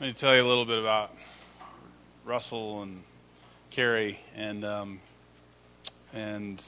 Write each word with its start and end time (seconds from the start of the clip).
Let 0.00 0.06
me 0.06 0.12
tell 0.14 0.34
you 0.34 0.42
a 0.42 0.48
little 0.48 0.64
bit 0.64 0.78
about 0.78 1.14
Russell 2.24 2.80
and 2.80 3.02
Carrie, 3.68 4.18
and 4.34 4.64
um, 4.64 5.00
and 6.14 6.64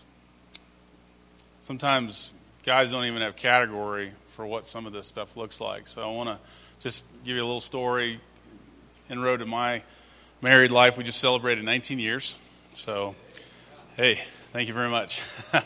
sometimes 1.63 2.35
guys 2.63 2.91
don't 2.91 3.07
even 3.07 3.23
have 3.23 3.37
category 3.37 4.13
for 4.37 4.45
what 4.45 4.67
some 4.67 4.85
of 4.85 4.93
this 4.93 5.07
stuff 5.07 5.35
looks 5.35 5.63
like. 5.63 5.87
So 5.87 6.03
I 6.03 6.13
want 6.13 6.29
to 6.29 6.39
just 6.81 7.07
give 7.25 7.37
you 7.37 7.43
a 7.43 7.47
little 7.47 7.63
story. 7.63 8.21
En 9.09 9.23
road 9.23 9.39
to 9.39 9.47
my 9.47 9.83
married 10.43 10.71
life, 10.71 10.99
we 10.99 11.03
just 11.03 11.19
celebrated 11.19 11.65
19 11.65 11.99
years. 11.99 12.37
So, 12.75 13.15
hey, 13.97 14.21
thank 14.53 14.69
you 14.69 14.75
very 14.75 14.91
much. 14.91 15.23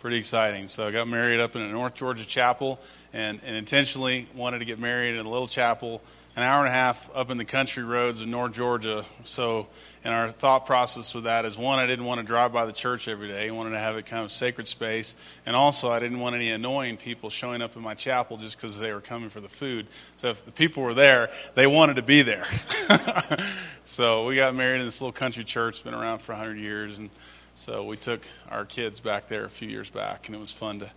Pretty 0.00 0.18
exciting. 0.18 0.66
So 0.66 0.86
I 0.86 0.90
got 0.90 1.08
married 1.08 1.40
up 1.40 1.56
in 1.56 1.62
a 1.62 1.68
North 1.68 1.94
Georgia 1.94 2.26
chapel, 2.26 2.78
and, 3.14 3.40
and 3.42 3.56
intentionally 3.56 4.28
wanted 4.34 4.58
to 4.58 4.66
get 4.66 4.78
married 4.78 5.14
in 5.14 5.24
a 5.24 5.30
little 5.30 5.48
chapel 5.48 6.02
an 6.36 6.42
hour 6.42 6.58
and 6.60 6.68
a 6.68 6.72
half 6.72 7.08
up 7.14 7.30
in 7.30 7.38
the 7.38 7.44
country 7.44 7.84
roads 7.84 8.20
of 8.20 8.26
North 8.26 8.52
Georgia. 8.54 9.04
So, 9.22 9.68
and 10.02 10.12
our 10.12 10.30
thought 10.30 10.66
process 10.66 11.14
with 11.14 11.24
that 11.24 11.44
is 11.44 11.56
one, 11.56 11.78
I 11.78 11.86
didn't 11.86 12.06
want 12.06 12.20
to 12.20 12.26
drive 12.26 12.52
by 12.52 12.66
the 12.66 12.72
church 12.72 13.06
every 13.06 13.28
day. 13.28 13.46
I 13.46 13.50
wanted 13.52 13.70
to 13.70 13.78
have 13.78 13.96
it 13.96 14.06
kind 14.06 14.24
of 14.24 14.32
sacred 14.32 14.66
space. 14.66 15.14
And 15.46 15.54
also, 15.54 15.92
I 15.92 16.00
didn't 16.00 16.18
want 16.18 16.34
any 16.34 16.50
annoying 16.50 16.96
people 16.96 17.30
showing 17.30 17.62
up 17.62 17.76
in 17.76 17.82
my 17.82 17.94
chapel 17.94 18.36
just 18.36 18.56
because 18.56 18.80
they 18.80 18.92
were 18.92 19.00
coming 19.00 19.30
for 19.30 19.40
the 19.40 19.48
food. 19.48 19.86
So, 20.16 20.28
if 20.28 20.44
the 20.44 20.50
people 20.50 20.82
were 20.82 20.94
there, 20.94 21.30
they 21.54 21.68
wanted 21.68 21.96
to 21.96 22.02
be 22.02 22.22
there. 22.22 22.46
so, 23.84 24.26
we 24.26 24.34
got 24.34 24.56
married 24.56 24.80
in 24.80 24.86
this 24.86 25.00
little 25.00 25.12
country 25.12 25.44
church, 25.44 25.74
it's 25.74 25.82
been 25.82 25.94
around 25.94 26.18
for 26.18 26.32
100 26.32 26.58
years. 26.58 26.98
And 26.98 27.10
so, 27.54 27.84
we 27.84 27.96
took 27.96 28.26
our 28.50 28.64
kids 28.64 28.98
back 28.98 29.28
there 29.28 29.44
a 29.44 29.50
few 29.50 29.68
years 29.68 29.88
back, 29.88 30.26
and 30.26 30.34
it 30.34 30.40
was 30.40 30.50
fun 30.50 30.80
to 30.80 30.90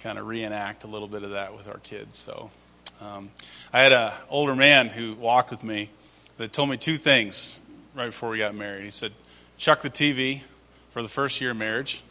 kind 0.00 0.18
of 0.18 0.26
reenact 0.26 0.84
a 0.84 0.86
little 0.86 1.08
bit 1.08 1.22
of 1.22 1.30
that 1.30 1.56
with 1.56 1.66
our 1.66 1.78
kids. 1.78 2.18
So, 2.18 2.50
um, 3.00 3.30
I 3.72 3.82
had 3.82 3.92
an 3.92 4.12
older 4.28 4.54
man 4.54 4.88
who 4.88 5.14
walked 5.14 5.50
with 5.50 5.64
me 5.64 5.90
that 6.38 6.52
told 6.52 6.68
me 6.68 6.76
two 6.76 6.96
things 6.96 7.60
right 7.94 8.06
before 8.06 8.30
we 8.30 8.38
got 8.38 8.54
married. 8.54 8.84
He 8.84 8.90
said, 8.90 9.12
chuck 9.58 9.82
the 9.82 9.90
TV 9.90 10.42
for 10.90 11.02
the 11.02 11.08
first 11.08 11.40
year 11.40 11.52
of 11.52 11.56
marriage. 11.56 12.02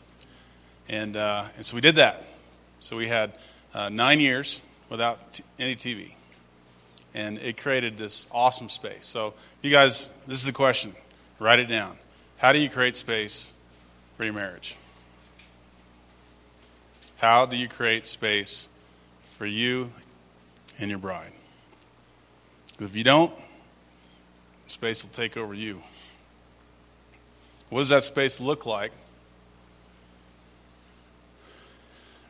And, 0.90 1.16
uh, 1.16 1.46
and 1.56 1.66
so 1.66 1.76
we 1.76 1.82
did 1.82 1.96
that. 1.96 2.24
So 2.80 2.98
we 2.98 3.08
had 3.08 3.34
uh, 3.74 3.90
nine 3.90 4.20
years 4.20 4.62
without 4.90 5.34
t- 5.34 5.44
any 5.60 5.76
TV. 5.76 6.14
And 7.14 7.38
it 7.40 7.58
created 7.58 7.98
this 7.98 8.28
awesome 8.32 8.70
space. 8.70 9.06
So, 9.06 9.34
you 9.62 9.70
guys, 9.70 10.10
this 10.28 10.40
is 10.40 10.46
the 10.46 10.54
question. 10.54 10.96
Write 11.40 11.60
it 11.60 11.66
down. 11.66 11.98
How 12.38 12.54
do 12.54 12.60
you 12.60 12.70
create 12.70 12.96
space 12.96 13.52
for 14.18 14.24
your 14.24 14.34
marriage? 14.34 14.78
How 17.18 17.46
do 17.46 17.56
you 17.56 17.68
create 17.68 18.06
space 18.06 18.70
for 19.38 19.46
you 19.46 19.92
and 20.82 20.90
your 20.90 21.00
bride. 21.00 21.32
If 22.80 22.96
you 22.96 23.04
don't, 23.04 23.34
space 24.68 25.04
will 25.04 25.12
take 25.12 25.38
over 25.38 25.54
you. 25.54 25.82
What 27.70 27.80
does 27.80 27.90
that 27.90 28.04
space 28.04 28.40
look 28.40 28.66
like? 28.66 28.92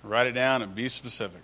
Write 0.03 0.27
it 0.27 0.33
down 0.33 0.61
and 0.61 0.75
be 0.75 0.89
specific. 0.89 1.41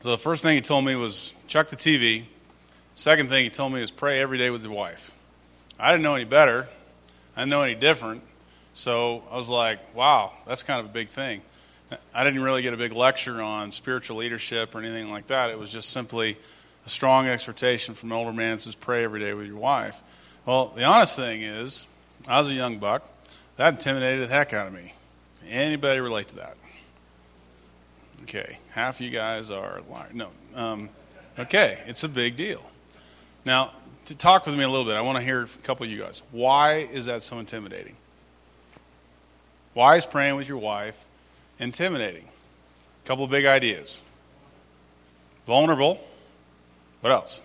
So 0.00 0.10
the 0.10 0.18
first 0.18 0.42
thing 0.42 0.56
he 0.56 0.60
told 0.60 0.84
me 0.84 0.96
was 0.96 1.32
check 1.46 1.68
the 1.68 1.76
TV. 1.76 2.24
Second 2.94 3.28
thing 3.28 3.44
he 3.44 3.50
told 3.50 3.72
me 3.72 3.80
was 3.80 3.90
pray 3.90 4.20
every 4.20 4.38
day 4.38 4.50
with 4.50 4.64
your 4.64 4.72
wife. 4.72 5.12
I 5.78 5.92
didn't 5.92 6.02
know 6.02 6.14
any 6.14 6.24
better. 6.24 6.68
I 7.36 7.42
didn't 7.42 7.50
know 7.50 7.62
any 7.62 7.74
different. 7.74 8.22
So 8.74 9.22
I 9.30 9.36
was 9.36 9.48
like, 9.48 9.94
wow, 9.94 10.32
that's 10.46 10.62
kind 10.62 10.80
of 10.80 10.86
a 10.86 10.92
big 10.92 11.08
thing. 11.08 11.42
I 12.14 12.24
didn't 12.24 12.42
really 12.42 12.62
get 12.62 12.72
a 12.72 12.76
big 12.76 12.92
lecture 12.92 13.42
on 13.42 13.70
spiritual 13.70 14.16
leadership 14.16 14.74
or 14.74 14.78
anything 14.78 15.10
like 15.10 15.26
that. 15.26 15.50
It 15.50 15.58
was 15.58 15.68
just 15.68 15.90
simply 15.90 16.38
a 16.86 16.88
strong 16.88 17.26
exhortation 17.26 17.94
from 17.94 18.12
an 18.12 18.18
older 18.18 18.32
man 18.32 18.58
says, 18.58 18.74
pray 18.74 19.04
every 19.04 19.20
day 19.20 19.34
with 19.34 19.46
your 19.46 19.56
wife. 19.56 20.00
Well, 20.46 20.68
the 20.74 20.84
honest 20.84 21.16
thing 21.16 21.42
is, 21.42 21.86
I 22.26 22.38
was 22.38 22.48
a 22.48 22.54
young 22.54 22.78
buck. 22.78 23.08
That 23.56 23.74
intimidated 23.74 24.28
the 24.28 24.32
heck 24.32 24.52
out 24.52 24.66
of 24.66 24.72
me. 24.72 24.94
Anybody 25.48 26.00
relate 26.00 26.28
to 26.28 26.36
that? 26.36 26.56
Okay, 28.22 28.58
half 28.70 29.00
you 29.00 29.10
guys 29.10 29.50
are 29.50 29.82
liars. 29.90 30.14
No. 30.14 30.28
Um, 30.54 30.88
okay, 31.38 31.82
it's 31.86 32.04
a 32.04 32.08
big 32.08 32.36
deal. 32.36 32.62
Now, 33.44 33.72
to 34.06 34.16
talk 34.16 34.46
with 34.46 34.56
me 34.56 34.64
a 34.64 34.68
little 34.68 34.84
bit, 34.84 34.94
I 34.94 35.00
want 35.02 35.18
to 35.18 35.24
hear 35.24 35.42
a 35.42 35.62
couple 35.62 35.84
of 35.84 35.90
you 35.90 35.98
guys. 35.98 36.22
Why 36.30 36.88
is 36.92 37.06
that 37.06 37.22
so 37.22 37.38
intimidating? 37.38 37.96
Why 39.74 39.96
is 39.96 40.06
praying 40.06 40.36
with 40.36 40.48
your 40.48 40.58
wife 40.58 41.04
intimidating? 41.58 42.24
A 43.04 43.08
couple 43.08 43.24
of 43.24 43.30
big 43.30 43.44
ideas. 43.46 44.00
Vulnerable. 45.46 46.00
What 47.00 47.12
else? 47.12 47.40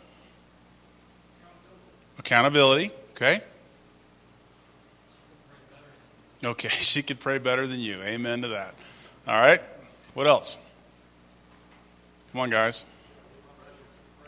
Accountability. 2.19 2.91
Okay. 3.11 3.41
Okay, 6.43 6.69
she 6.69 7.01
could 7.01 7.19
pray 7.19 7.37
better 7.37 7.65
than 7.65 7.79
you. 7.79 8.01
Amen 8.01 8.41
to 8.43 8.49
that. 8.49 8.75
All 9.27 9.39
right. 9.39 9.61
What 10.13 10.27
else? 10.27 10.57
Come 12.31 12.41
on, 12.41 12.49
guys. 12.49 12.85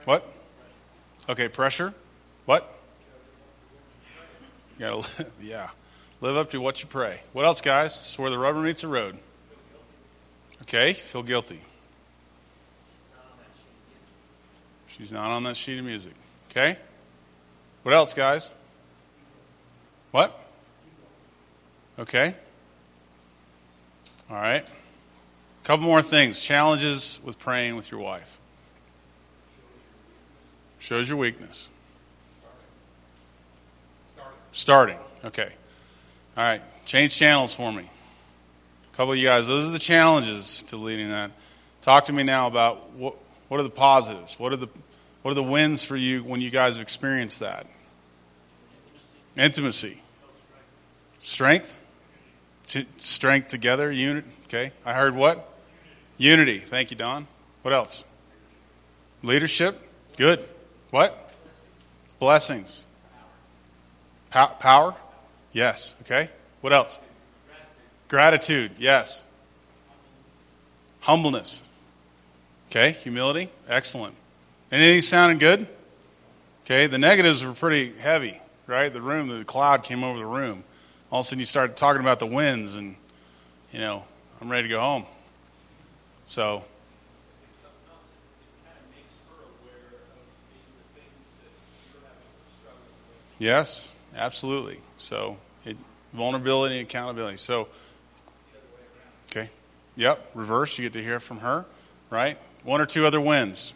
What? 0.05 0.25
Okay, 1.27 1.47
pressure. 1.47 1.93
What? 2.45 2.73
You 4.77 4.85
gotta, 4.85 5.27
yeah. 5.41 5.69
Live 6.21 6.35
up 6.35 6.49
to 6.51 6.59
what 6.59 6.81
you 6.81 6.87
pray. 6.87 7.21
What 7.31 7.45
else, 7.45 7.61
guys? 7.61 7.97
This 7.97 8.11
is 8.11 8.19
where 8.19 8.29
the 8.29 8.37
rubber 8.37 8.59
meets 8.59 8.81
the 8.81 8.87
road. 8.87 9.17
Okay, 10.63 10.93
feel 10.93 11.23
guilty. 11.23 11.61
She's 14.87 15.11
not 15.11 15.31
on 15.31 15.43
that 15.43 15.55
sheet 15.55 15.79
of 15.79 15.85
music. 15.85 16.11
Okay? 16.51 16.77
What 17.83 17.93
else, 17.93 18.13
guys? 18.13 18.51
What? 20.11 20.37
Okay. 21.97 22.35
All 24.29 24.35
right. 24.35 24.65
A 24.65 25.65
couple 25.67 25.85
more 25.85 26.01
things. 26.01 26.41
Challenges 26.41 27.19
with 27.23 27.39
praying 27.39 27.77
with 27.77 27.91
your 27.91 28.01
wife. 28.01 28.37
Shows 30.79 31.07
your 31.07 31.17
weakness. 31.17 31.69
Starting. 34.51 34.97
Okay. 35.23 35.53
All 36.39 36.45
right, 36.45 36.61
change 36.85 37.17
channels 37.17 37.53
for 37.53 37.69
me. 37.69 37.83
A 38.93 38.95
couple 38.95 39.11
of 39.11 39.17
you 39.17 39.25
guys, 39.25 39.47
those 39.47 39.67
are 39.67 39.71
the 39.71 39.77
challenges 39.77 40.63
to 40.67 40.77
leading 40.77 41.09
that. 41.09 41.31
Talk 41.81 42.05
to 42.05 42.13
me 42.13 42.23
now 42.23 42.47
about 42.47 42.91
what, 42.91 43.17
what 43.49 43.59
are 43.59 43.63
the 43.63 43.69
positives? 43.69 44.39
What 44.39 44.53
are 44.53 44.55
the, 44.55 44.69
what 45.21 45.31
are 45.31 45.35
the 45.35 45.43
wins 45.43 45.83
for 45.83 45.97
you 45.97 46.23
when 46.23 46.39
you 46.39 46.49
guys 46.49 46.75
have 46.75 46.81
experienced 46.81 47.41
that? 47.41 47.67
Intimacy. 49.35 50.01
Strength? 51.21 51.83
Strength 52.95 53.49
together, 53.49 53.91
unit. 53.91 54.23
Okay, 54.45 54.71
I 54.85 54.93
heard 54.93 55.15
what? 55.15 55.53
Unity. 56.15 56.53
Unity. 56.53 56.65
Thank 56.69 56.89
you, 56.89 56.95
Don. 56.95 57.27
What 57.63 57.73
else? 57.73 58.05
Leadership. 59.23 59.77
Good. 60.15 60.47
What? 60.91 61.33
Blessings. 62.17 62.85
power. 64.31 64.95
Yes. 65.51 65.95
Okay. 66.01 66.29
What 66.61 66.73
else? 66.73 66.99
Gratitude. 68.07 68.71
Yes. 68.77 69.23
Humbleness. 71.01 71.61
Okay. 72.69 72.91
Humility. 72.91 73.49
Excellent. 73.67 74.15
Any 74.71 74.89
of 74.89 74.93
these 74.93 75.07
sounding 75.07 75.39
good? 75.39 75.67
Okay. 76.65 76.87
The 76.87 76.97
negatives 76.97 77.43
were 77.43 77.53
pretty 77.53 77.93
heavy, 77.93 78.39
right? 78.67 78.91
The 78.91 79.01
room, 79.01 79.27
the 79.27 79.45
cloud 79.45 79.83
came 79.83 80.03
over 80.03 80.19
the 80.19 80.25
room. 80.25 80.63
All 81.11 81.21
of 81.21 81.25
a 81.25 81.27
sudden 81.27 81.39
you 81.39 81.45
started 81.45 81.75
talking 81.75 82.01
about 82.01 82.19
the 82.19 82.27
winds 82.27 82.75
and, 82.75 82.95
you 83.71 83.79
know, 83.79 84.03
I'm 84.41 84.49
ready 84.49 84.63
to 84.63 84.69
go 84.69 84.79
home. 84.79 85.05
So. 86.25 86.63
Yes, 93.39 93.95
absolutely. 94.19 94.79
So, 94.97 95.37
it, 95.65 95.77
vulnerability 96.13 96.79
and 96.79 96.87
accountability. 96.87 97.37
So, 97.37 97.67
okay. 99.31 99.49
Yep, 99.95 100.31
reverse. 100.35 100.77
You 100.77 100.85
get 100.85 100.93
to 100.93 101.03
hear 101.03 101.19
from 101.19 101.39
her, 101.39 101.65
right? 102.09 102.37
One 102.63 102.81
or 102.81 102.85
two 102.85 103.05
other 103.05 103.21
wins. 103.21 103.73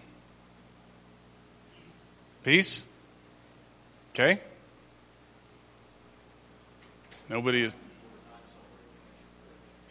Peace. 2.43 2.85
Okay. 4.13 4.41
Nobody 7.29 7.63
is. 7.63 7.77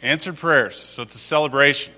Answered 0.02 0.37
prayers. 0.37 0.76
So 0.76 1.02
it's 1.02 1.14
a 1.14 1.19
celebration. 1.19 1.94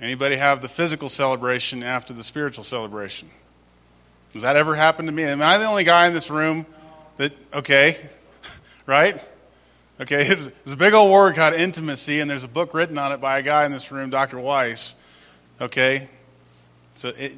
Anybody 0.00 0.36
have 0.36 0.62
the 0.62 0.68
physical 0.68 1.08
celebration 1.08 1.82
after 1.82 2.12
the 2.12 2.24
spiritual 2.24 2.64
celebration? 2.64 3.30
Does 4.32 4.42
that 4.42 4.56
ever 4.56 4.74
happen 4.74 5.06
to 5.06 5.12
me? 5.12 5.24
Am 5.24 5.42
I 5.42 5.58
the 5.58 5.66
only 5.66 5.84
guy 5.84 6.08
in 6.08 6.14
this 6.14 6.30
room 6.30 6.66
that, 7.16 7.32
okay, 7.52 7.98
right? 8.86 9.20
Okay, 10.00 10.22
it's, 10.26 10.50
a 10.66 10.76
big 10.76 10.92
old 10.92 11.12
word 11.12 11.36
called 11.36 11.54
intimacy, 11.54 12.20
and 12.20 12.30
there's 12.30 12.44
a 12.44 12.48
book 12.48 12.74
written 12.74 12.98
on 12.98 13.12
it 13.12 13.20
by 13.20 13.38
a 13.38 13.42
guy 13.42 13.64
in 13.64 13.72
this 13.72 13.92
room, 13.92 14.10
Dr. 14.10 14.38
Weiss. 14.40 14.96
Okay, 15.60 16.08
so 16.94 17.10
it, 17.10 17.36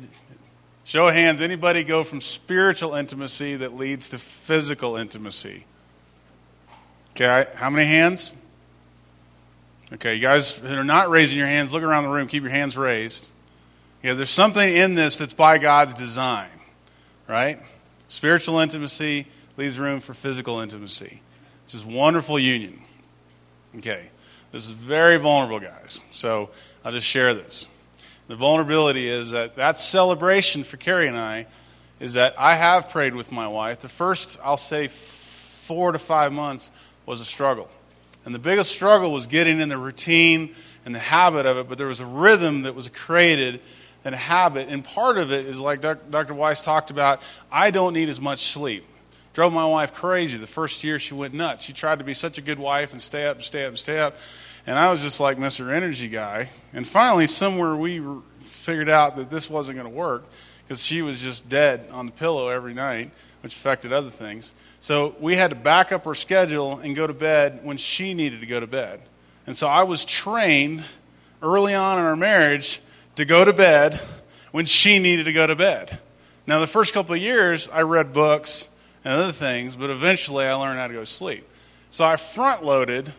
show 0.84 1.08
of 1.08 1.14
hands, 1.14 1.43
anybody 1.43 1.84
go 1.84 2.02
from 2.02 2.20
spiritual 2.20 2.94
intimacy 2.94 3.56
that 3.56 3.76
leads 3.76 4.11
to 4.11 4.19
physical 4.19 4.96
intimacy? 4.96 5.64
Okay, 7.11 7.46
how 7.55 7.69
many 7.69 7.87
hands? 7.87 8.34
Okay, 9.93 10.14
you 10.14 10.20
guys 10.20 10.52
who 10.52 10.75
are 10.75 10.82
not 10.84 11.11
raising 11.11 11.38
your 11.38 11.46
hands, 11.46 11.73
look 11.73 11.82
around 11.82 12.05
the 12.05 12.11
room, 12.11 12.26
keep 12.26 12.43
your 12.43 12.50
hands 12.50 12.76
raised. 12.76 13.31
Yeah, 14.02 14.14
there's 14.14 14.31
something 14.31 14.75
in 14.75 14.94
this 14.94 15.17
that's 15.17 15.34
by 15.34 15.58
God's 15.58 15.94
design, 15.94 16.50
right? 17.28 17.61
Spiritual 18.08 18.58
intimacy 18.58 19.26
leaves 19.56 19.78
room 19.78 20.00
for 20.00 20.14
physical 20.14 20.60
intimacy. 20.60 21.22
This 21.64 21.74
is 21.74 21.84
wonderful 21.84 22.38
union. 22.38 22.80
Okay, 23.76 24.10
this 24.52 24.64
is 24.64 24.70
very 24.70 25.18
vulnerable, 25.18 25.60
guys. 25.60 26.00
So 26.10 26.50
I'll 26.84 26.92
just 26.92 27.06
share 27.06 27.34
this. 27.34 27.68
The 28.28 28.36
vulnerability 28.36 29.08
is 29.08 29.30
that 29.30 29.56
that 29.56 29.78
celebration 29.78 30.64
for 30.64 30.76
Carrie 30.76 31.08
and 31.08 31.16
I 31.16 31.46
is 32.00 32.14
that 32.14 32.34
I 32.38 32.54
have 32.54 32.90
prayed 32.90 33.14
with 33.14 33.32
my 33.32 33.48
wife. 33.48 33.80
The 33.80 33.88
first, 33.88 34.38
I'll 34.42 34.56
say, 34.56 34.88
four 34.88 35.92
to 35.92 35.98
five 35.98 36.32
months 36.32 36.70
was 37.06 37.20
a 37.20 37.24
struggle. 37.24 37.68
And 38.24 38.34
the 38.34 38.38
biggest 38.40 38.72
struggle 38.72 39.12
was 39.12 39.26
getting 39.26 39.60
in 39.60 39.68
the 39.68 39.78
routine 39.78 40.54
and 40.84 40.94
the 40.94 41.00
habit 41.00 41.46
of 41.46 41.56
it, 41.56 41.68
but 41.68 41.78
there 41.78 41.86
was 41.86 42.00
a 42.00 42.06
rhythm 42.06 42.62
that 42.62 42.74
was 42.74 42.88
created 42.88 43.60
and 44.04 44.14
a 44.14 44.18
habit. 44.18 44.68
And 44.68 44.84
part 44.84 45.18
of 45.18 45.32
it 45.32 45.46
is 45.46 45.60
like 45.60 45.80
Dr. 45.80 46.34
Weiss 46.34 46.62
talked 46.62 46.90
about, 46.90 47.22
I 47.50 47.70
don't 47.70 47.92
need 47.92 48.08
as 48.08 48.20
much 48.20 48.46
sleep. 48.46 48.84
Drove 49.36 49.52
my 49.52 49.66
wife 49.66 49.92
crazy. 49.92 50.38
The 50.38 50.46
first 50.46 50.82
year 50.82 50.98
she 50.98 51.12
went 51.12 51.34
nuts. 51.34 51.62
She 51.62 51.74
tried 51.74 51.98
to 51.98 52.06
be 52.06 52.14
such 52.14 52.38
a 52.38 52.40
good 52.40 52.58
wife 52.58 52.92
and 52.92 53.02
stay 53.02 53.26
up 53.26 53.36
and 53.36 53.44
stay 53.44 53.66
up 53.66 53.68
and 53.68 53.78
stay 53.78 53.98
up. 53.98 54.16
And 54.66 54.78
I 54.78 54.90
was 54.90 55.02
just 55.02 55.20
like 55.20 55.36
Mr. 55.36 55.70
Energy 55.70 56.08
guy. 56.08 56.48
And 56.72 56.88
finally, 56.88 57.26
somewhere 57.26 57.76
we 57.76 58.02
figured 58.46 58.88
out 58.88 59.16
that 59.16 59.28
this 59.28 59.50
wasn't 59.50 59.76
going 59.76 59.92
to 59.92 59.94
work 59.94 60.24
because 60.62 60.82
she 60.82 61.02
was 61.02 61.20
just 61.20 61.50
dead 61.50 61.86
on 61.92 62.06
the 62.06 62.12
pillow 62.12 62.48
every 62.48 62.72
night, 62.72 63.10
which 63.42 63.54
affected 63.54 63.92
other 63.92 64.08
things. 64.08 64.54
So 64.80 65.14
we 65.20 65.36
had 65.36 65.50
to 65.50 65.56
back 65.56 65.92
up 65.92 66.06
her 66.06 66.14
schedule 66.14 66.78
and 66.78 66.96
go 66.96 67.06
to 67.06 67.12
bed 67.12 67.60
when 67.62 67.76
she 67.76 68.14
needed 68.14 68.40
to 68.40 68.46
go 68.46 68.58
to 68.58 68.66
bed. 68.66 69.02
And 69.46 69.54
so 69.54 69.68
I 69.68 69.82
was 69.82 70.06
trained 70.06 70.82
early 71.42 71.74
on 71.74 71.98
in 71.98 72.06
our 72.06 72.16
marriage 72.16 72.80
to 73.16 73.26
go 73.26 73.44
to 73.44 73.52
bed 73.52 74.00
when 74.52 74.64
she 74.64 74.98
needed 74.98 75.24
to 75.24 75.32
go 75.34 75.46
to 75.46 75.54
bed. 75.54 75.98
Now, 76.46 76.60
the 76.60 76.66
first 76.66 76.94
couple 76.94 77.14
of 77.14 77.20
years, 77.20 77.68
I 77.68 77.82
read 77.82 78.14
books 78.14 78.70
and 79.06 79.14
other 79.14 79.30
things, 79.30 79.76
but 79.76 79.88
eventually 79.88 80.46
I 80.46 80.54
learned 80.54 80.80
how 80.80 80.88
to 80.88 80.92
go 80.92 81.00
to 81.00 81.06
sleep. 81.06 81.48
So 81.90 82.04
I 82.04 82.16
front 82.16 82.64
loaded 82.64 83.12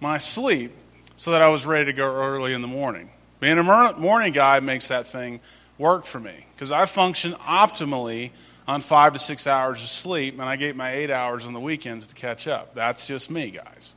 my 0.00 0.16
sleep 0.16 0.72
so 1.16 1.32
that 1.32 1.42
I 1.42 1.50
was 1.50 1.66
ready 1.66 1.84
to 1.84 1.92
go 1.92 2.06
early 2.06 2.54
in 2.54 2.62
the 2.62 2.66
morning. 2.66 3.10
Being 3.40 3.58
a 3.58 3.62
morning 3.62 4.32
guy 4.32 4.60
makes 4.60 4.88
that 4.88 5.06
thing 5.06 5.40
work 5.76 6.06
for 6.06 6.18
me 6.18 6.46
because 6.54 6.72
I 6.72 6.86
function 6.86 7.32
optimally 7.32 8.30
on 8.66 8.80
five 8.80 9.12
to 9.12 9.18
six 9.18 9.46
hours 9.46 9.82
of 9.82 9.88
sleep, 9.88 10.32
and 10.32 10.48
I 10.48 10.56
get 10.56 10.76
my 10.76 10.92
eight 10.92 11.10
hours 11.10 11.46
on 11.46 11.52
the 11.52 11.60
weekends 11.60 12.06
to 12.06 12.14
catch 12.14 12.48
up. 12.48 12.74
That's 12.74 13.06
just 13.06 13.30
me, 13.30 13.50
guys. 13.50 13.94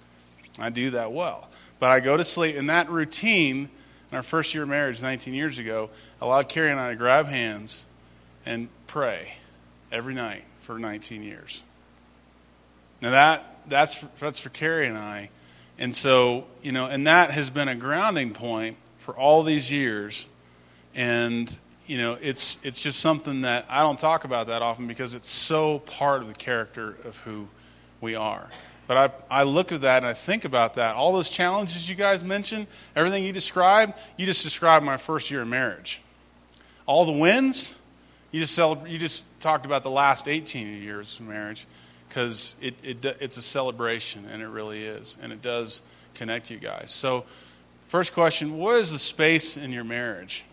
I 0.60 0.70
do 0.70 0.90
that 0.92 1.14
well. 1.14 1.48
But 1.80 1.92
I 1.92 2.02
go 2.02 2.18
to 2.18 2.26
sleep, 2.26 2.58
and 2.58 2.70
that 2.70 2.90
routine 2.90 3.70
in 4.12 4.18
our 4.18 4.22
first 4.22 4.54
year 4.54 4.64
of 4.64 4.70
marriage 4.70 5.02
19 5.02 5.34
years 5.34 5.60
ago 5.60 5.92
allowed 6.20 6.50
Carrie 6.50 6.72
and 6.72 6.80
I 6.80 6.90
to 6.90 6.96
grab 6.98 7.28
hands 7.28 7.86
and 8.46 8.68
pray 8.86 9.36
every 9.94 10.14
night 10.14 10.44
for 10.68 10.78
19 10.78 11.24
years. 11.24 11.64
Now 13.02 13.12
that 13.12 13.56
that's 13.68 13.96
for, 13.96 14.10
that's 14.20 14.40
for 14.40 14.50
Carrie 14.50 14.88
and 14.88 14.98
I, 14.98 15.30
and 15.80 15.96
so 15.96 16.46
you 16.62 16.74
know, 16.74 16.88
and 16.88 17.08
that 17.08 17.32
has 17.32 17.50
been 17.50 17.70
a 17.70 17.76
grounding 17.76 18.34
point 18.34 18.76
for 19.00 19.16
all 19.16 19.44
these 19.44 19.72
years, 19.72 20.28
and 20.94 21.58
you 21.86 21.98
know, 21.98 22.18
it's 22.22 22.58
it's 22.64 22.82
just 22.82 23.00
something 23.00 23.42
that 23.42 23.66
I 23.70 23.82
don't 23.82 23.98
talk 23.98 24.26
about 24.26 24.48
that 24.48 24.62
often 24.62 24.88
because 24.88 25.16
it's 25.16 25.30
so 25.30 25.80
part 25.80 26.22
of 26.22 26.28
the 26.28 26.34
character 26.34 26.98
of 27.06 27.16
who 27.20 27.48
we 28.02 28.16
are. 28.16 28.50
But 28.88 28.98
I, 29.30 29.40
I 29.42 29.44
look 29.44 29.72
at 29.72 29.82
that 29.82 29.98
and 29.98 30.06
I 30.06 30.14
think 30.14 30.44
about 30.44 30.74
that. 30.74 30.96
All 30.96 31.14
those 31.14 31.30
challenges 31.30 31.88
you 31.90 31.96
guys 31.96 32.26
mentioned, 32.26 32.68
everything 32.94 33.24
you 33.24 33.32
described, 33.32 33.94
you 34.18 34.26
just 34.26 34.44
described 34.44 34.86
my 34.86 34.98
first 34.98 35.32
year 35.32 35.44
of 35.44 35.48
marriage. 35.48 36.02
All 36.86 37.06
the 37.06 37.12
wins, 37.14 37.78
you 38.38 38.46
just, 38.46 38.60
you 38.88 39.00
just 39.00 39.26
talked 39.40 39.66
about 39.66 39.82
the 39.82 39.90
last 39.90 40.28
18 40.28 40.84
years 40.84 41.20
of 41.20 41.26
marriage 41.26 41.66
because 42.08 42.56
it, 42.62 42.76
it, 42.84 43.04
it's 43.20 43.38
a 43.38 43.42
celebration, 43.42 44.26
and 44.26 44.44
it 44.44 44.48
really 44.48 44.86
is. 44.86 45.18
And 45.20 45.34
it 45.34 45.42
does 45.42 45.82
connect 46.14 46.52
you 46.52 46.58
guys. 46.58 46.92
So, 46.92 47.26
first 47.88 48.14
question 48.14 48.60
what 48.60 48.76
is 48.78 48.92
the 48.92 49.00
space 49.00 49.58
in 49.58 49.72
your 49.72 49.84
marriage? 49.84 50.46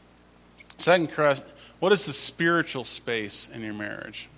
Second 0.78 1.12
question, 1.12 1.44
what 1.78 1.92
is 1.92 2.06
the 2.06 2.14
spiritual 2.14 2.84
space 2.84 3.50
in 3.52 3.60
your 3.60 3.74
marriage? 3.74 4.30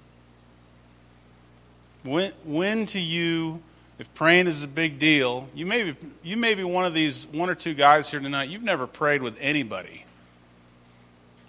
When, 2.02 2.32
when 2.44 2.86
to 2.86 3.00
you, 3.00 3.62
if 4.00 4.12
praying 4.14 4.48
is 4.48 4.64
a 4.64 4.68
big 4.68 4.98
deal, 4.98 5.48
you 5.54 5.66
may, 5.66 5.92
be, 5.92 5.96
you 6.24 6.36
may 6.36 6.54
be 6.56 6.64
one 6.64 6.84
of 6.84 6.94
these 6.94 7.26
one 7.28 7.48
or 7.48 7.54
two 7.54 7.74
guys 7.74 8.10
here 8.10 8.18
tonight, 8.18 8.48
you've 8.48 8.64
never 8.64 8.88
prayed 8.88 9.22
with 9.22 9.38
anybody, 9.40 10.04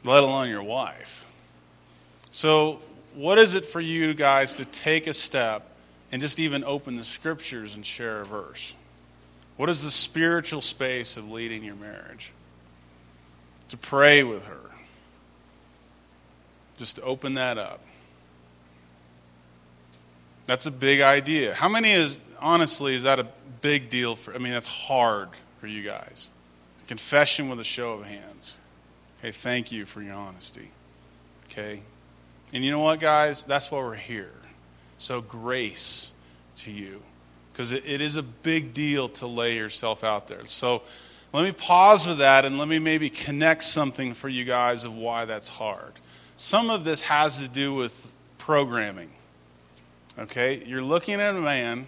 let 0.04 0.22
alone 0.22 0.48
your 0.48 0.64
wife. 0.64 1.28
So, 2.38 2.82
what 3.16 3.40
is 3.40 3.56
it 3.56 3.66
for 3.66 3.82
you 3.82 4.14
guys 4.14 4.54
to 4.54 4.66
take 4.66 5.08
a 5.08 5.14
step 5.14 5.72
and 6.12 6.22
just 6.22 6.38
even 6.38 6.64
open 6.64 6.96
the 6.96 7.04
scriptures 7.04 7.74
and 7.74 7.84
share 7.84 8.22
a 8.22 8.26
verse? 8.26 8.76
What 9.56 9.70
is 9.70 9.84
the 9.84 9.90
spiritual 9.90 10.62
space 10.62 11.18
of 11.18 11.32
leading 11.32 11.64
your 11.64 11.74
marriage? 11.74 12.32
To 13.70 13.78
pray 13.78 14.24
with 14.24 14.46
her 14.46 14.60
just 16.78 16.98
to 16.98 17.02
open 17.02 17.34
that 17.34 17.58
up. 17.58 17.82
That's 20.46 20.68
a 20.68 20.72
big 20.72 21.02
idea. 21.02 21.56
How 21.56 21.68
many 21.68 21.92
is, 21.92 22.22
honestly, 22.40 22.94
is 22.94 23.02
that 23.02 23.18
a 23.18 23.26
big 23.62 23.90
deal 23.90 24.16
for, 24.16 24.36
I 24.36 24.38
mean, 24.38 24.54
that's 24.54 24.68
hard 24.68 25.30
for 25.60 25.66
you 25.66 25.82
guys. 25.82 26.30
Confession 26.86 27.50
with 27.50 27.60
a 27.60 27.64
show 27.64 27.94
of 27.94 28.06
hands. 28.06 28.60
Hey, 29.24 29.32
thank 29.32 29.72
you 29.72 29.88
for 29.88 30.04
your 30.04 30.14
honesty. 30.14 30.70
Okay? 31.50 31.82
And 32.54 32.64
you 32.64 32.72
know 32.72 32.80
what, 32.80 33.00
guys? 33.00 33.44
That's 33.44 33.70
why 33.70 33.80
we're 33.80 33.96
here. 33.96 34.32
So, 34.98 35.22
grace 35.22 36.14
to 36.58 36.72
you. 36.72 37.02
Because 37.52 37.72
it, 37.72 37.84
it 37.86 38.02
is 38.02 38.16
a 38.16 38.24
big 38.24 38.74
deal 38.74 39.10
to 39.10 39.28
lay 39.28 39.56
yourself 39.56 40.04
out 40.04 40.28
there. 40.28 40.46
So, 40.46 40.84
let 41.34 41.44
me 41.44 41.52
pause 41.52 42.08
with 42.08 42.20
that 42.20 42.46
and 42.46 42.58
let 42.58 42.68
me 42.68 42.80
maybe 42.80 43.10
connect 43.10 43.64
something 43.64 44.14
for 44.14 44.30
you 44.30 44.46
guys 44.46 44.86
of 44.86 44.96
why 44.96 45.26
that's 45.26 45.50
hard. 45.50 45.94
Some 46.36 46.70
of 46.70 46.84
this 46.84 47.04
has 47.04 47.40
to 47.40 47.48
do 47.48 47.74
with 47.74 48.14
programming. 48.38 49.10
Okay? 50.18 50.64
You're 50.66 50.82
looking 50.82 51.20
at 51.20 51.36
a 51.36 51.42
man 51.42 51.88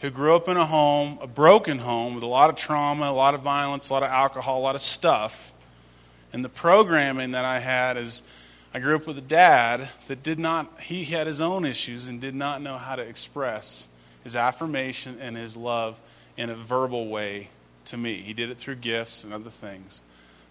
who 0.00 0.10
grew 0.10 0.36
up 0.36 0.48
in 0.48 0.56
a 0.56 0.66
home, 0.66 1.18
a 1.20 1.26
broken 1.26 1.78
home, 1.78 2.14
with 2.14 2.22
a 2.22 2.28
lot 2.28 2.48
of 2.48 2.56
trauma, 2.56 3.08
a 3.08 3.12
lot 3.12 3.34
of 3.34 3.42
violence, 3.42 3.90
a 3.90 3.92
lot 3.92 4.02
of 4.02 4.10
alcohol, 4.10 4.58
a 4.58 4.62
lot 4.62 4.74
of 4.74 4.80
stuff. 4.80 5.52
And 6.32 6.44
the 6.44 6.48
programming 6.48 7.32
that 7.32 7.44
I 7.44 7.58
had 7.58 7.96
is 7.96 8.22
I 8.74 8.80
grew 8.80 8.96
up 8.96 9.06
with 9.06 9.16
a 9.16 9.22
dad 9.22 9.88
that 10.08 10.24
did 10.24 10.40
not, 10.40 10.80
he 10.80 11.04
had 11.04 11.28
his 11.28 11.40
own 11.40 11.64
issues 11.64 12.08
and 12.08 12.20
did 12.20 12.34
not 12.34 12.60
know 12.60 12.76
how 12.76 12.96
to 12.96 13.02
express 13.02 13.86
his 14.24 14.34
affirmation 14.34 15.18
and 15.20 15.36
his 15.36 15.56
love 15.56 16.00
in 16.36 16.50
a 16.50 16.56
verbal 16.56 17.06
way 17.06 17.50
to 17.86 17.96
me. 17.96 18.22
He 18.22 18.32
did 18.32 18.50
it 18.50 18.58
through 18.58 18.76
gifts 18.76 19.22
and 19.22 19.32
other 19.32 19.50
things. 19.50 20.02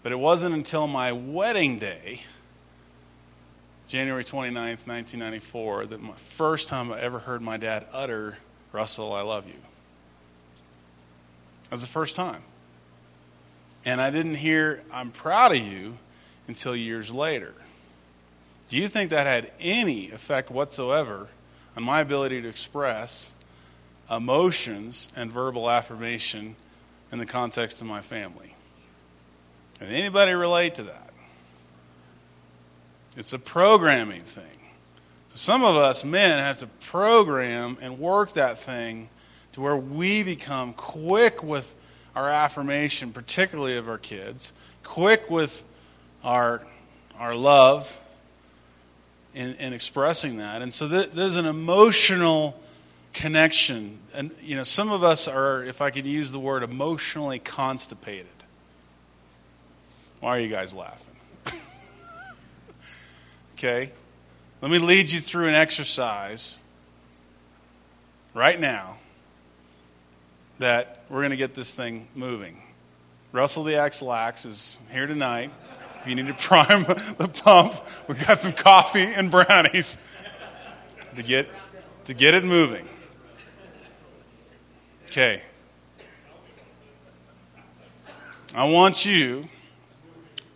But 0.04 0.14
it 0.14 0.20
wasn't 0.20 0.56
until 0.56 0.88
my 0.88 1.12
wedding 1.12 1.80
day 1.80 2.22
January 3.90 4.24
29th, 4.24 4.88
1994, 4.88 5.88
that 5.88 6.02
my 6.02 6.14
first 6.14 6.70
time 6.70 6.92
I 6.92 7.02
ever 7.02 7.20
heard 7.20 7.42
my 7.42 7.58
dad 7.58 7.86
utter, 7.92 8.38
Russell, 8.72 9.12
I 9.12 9.22
love 9.22 9.46
you. 9.48 9.60
That 11.64 11.72
was 11.72 11.82
the 11.82 11.88
first 11.88 12.16
time. 12.16 12.42
And 13.84 14.00
I 14.00 14.10
didn't 14.10 14.36
hear, 14.36 14.82
I'm 14.92 15.12
proud 15.12 15.52
of 15.52 15.58
you, 15.58 15.98
until 16.48 16.76
years 16.76 17.12
later. 17.12 17.54
Do 18.74 18.80
you 18.80 18.88
think 18.88 19.12
that 19.12 19.28
had 19.28 19.52
any 19.60 20.10
effect 20.10 20.50
whatsoever 20.50 21.28
on 21.78 21.84
my 21.84 22.02
ability 22.02 22.42
to 22.42 22.48
express 22.48 23.32
emotions 24.10 25.10
and 25.16 25.32
verbal 25.32 25.70
affirmation 25.70 26.56
in 27.12 27.20
the 27.20 27.28
context 27.28 27.82
of 27.82 27.88
my 27.88 28.02
family? 28.02 28.56
Can 29.78 29.90
anybody 29.90 30.32
relate 30.32 30.74
to 30.74 30.84
that? 30.86 31.14
It's 33.16 33.32
a 33.32 33.38
programming 33.38 34.24
thing. 34.24 34.58
Some 35.34 35.64
of 35.64 35.76
us 35.76 36.04
men 36.04 36.40
have 36.40 36.58
to 36.58 36.66
program 36.66 37.78
and 37.80 38.00
work 38.00 38.34
that 38.34 38.58
thing 38.58 39.10
to 39.52 39.62
where 39.62 39.78
we 39.78 40.24
become 40.24 40.74
quick 40.74 41.44
with 41.44 41.76
our 42.16 42.28
affirmation, 42.28 43.14
particularly 43.14 43.78
of 43.78 43.88
our 43.88 44.00
kids, 44.00 44.52
quick 44.82 45.30
with 45.30 45.62
our, 46.24 46.64
our 47.20 47.36
love 47.36 48.00
in, 49.34 49.56
in 49.56 49.74
expressing 49.74 50.38
that. 50.38 50.62
And 50.62 50.74
so 50.74 50.88
th- 50.88 51.12
there's 51.12 51.36
an 51.36 51.46
emotional 51.46 52.60
connection. 53.14 54.00
And, 54.14 54.32
you 54.42 54.56
know, 54.56 54.64
some 54.64 54.92
of 54.92 55.04
us 55.04 55.28
are, 55.28 55.64
if 55.64 55.82
I 55.82 55.92
could 55.92 56.06
use 56.06 56.32
the 56.32 56.40
word, 56.40 56.64
emotionally 56.64 57.40
constipated. 57.40 58.28
Why 60.20 60.38
are 60.38 60.40
you 60.40 60.50
guys 60.50 60.74
laughing? 60.74 61.16
okay? 63.56 63.92
Let 64.62 64.72
me 64.72 64.80
lead 64.80 65.12
you 65.12 65.20
through 65.20 65.48
an 65.48 65.56
exercise 65.56 66.60
right 68.34 68.60
now 68.60 68.98
that 70.60 71.04
we're 71.10 71.20
going 71.20 71.32
to 71.32 71.38
get 71.38 71.54
this 71.54 71.74
thing 71.74 72.08
moving. 72.16 72.62
Russell 73.32 73.64
the 73.64 73.76
Ex-Lax 73.76 74.46
is 74.46 74.78
here 74.92 75.08
tonight. 75.08 75.52
If 76.04 76.10
you 76.10 76.16
need 76.16 76.28
to 76.28 76.34
prime 76.38 76.84
the 77.18 77.30
pump, 77.30 77.74
we've 78.10 78.28
got 78.28 78.44
some 78.44 78.52
coffee 78.52 79.04
and 79.04 79.32
brownies 79.32 79.98
to 81.16 81.24
get, 81.24 81.48
to 82.06 82.14
get 82.14 82.34
it 82.34 82.44
moving. 82.44 82.86
Okay. 85.06 85.42
I 88.54 88.70
want 88.70 89.06
you, 89.06 89.48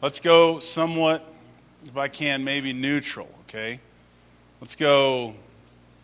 let's 0.01 0.19
go 0.19 0.59
somewhat, 0.59 1.25
if 1.85 1.95
I 1.95 2.09
can, 2.09 2.43
maybe 2.43 2.73
neutral, 2.73 3.29
okay? 3.47 3.79
Let's 4.59 4.75
go 4.75 5.33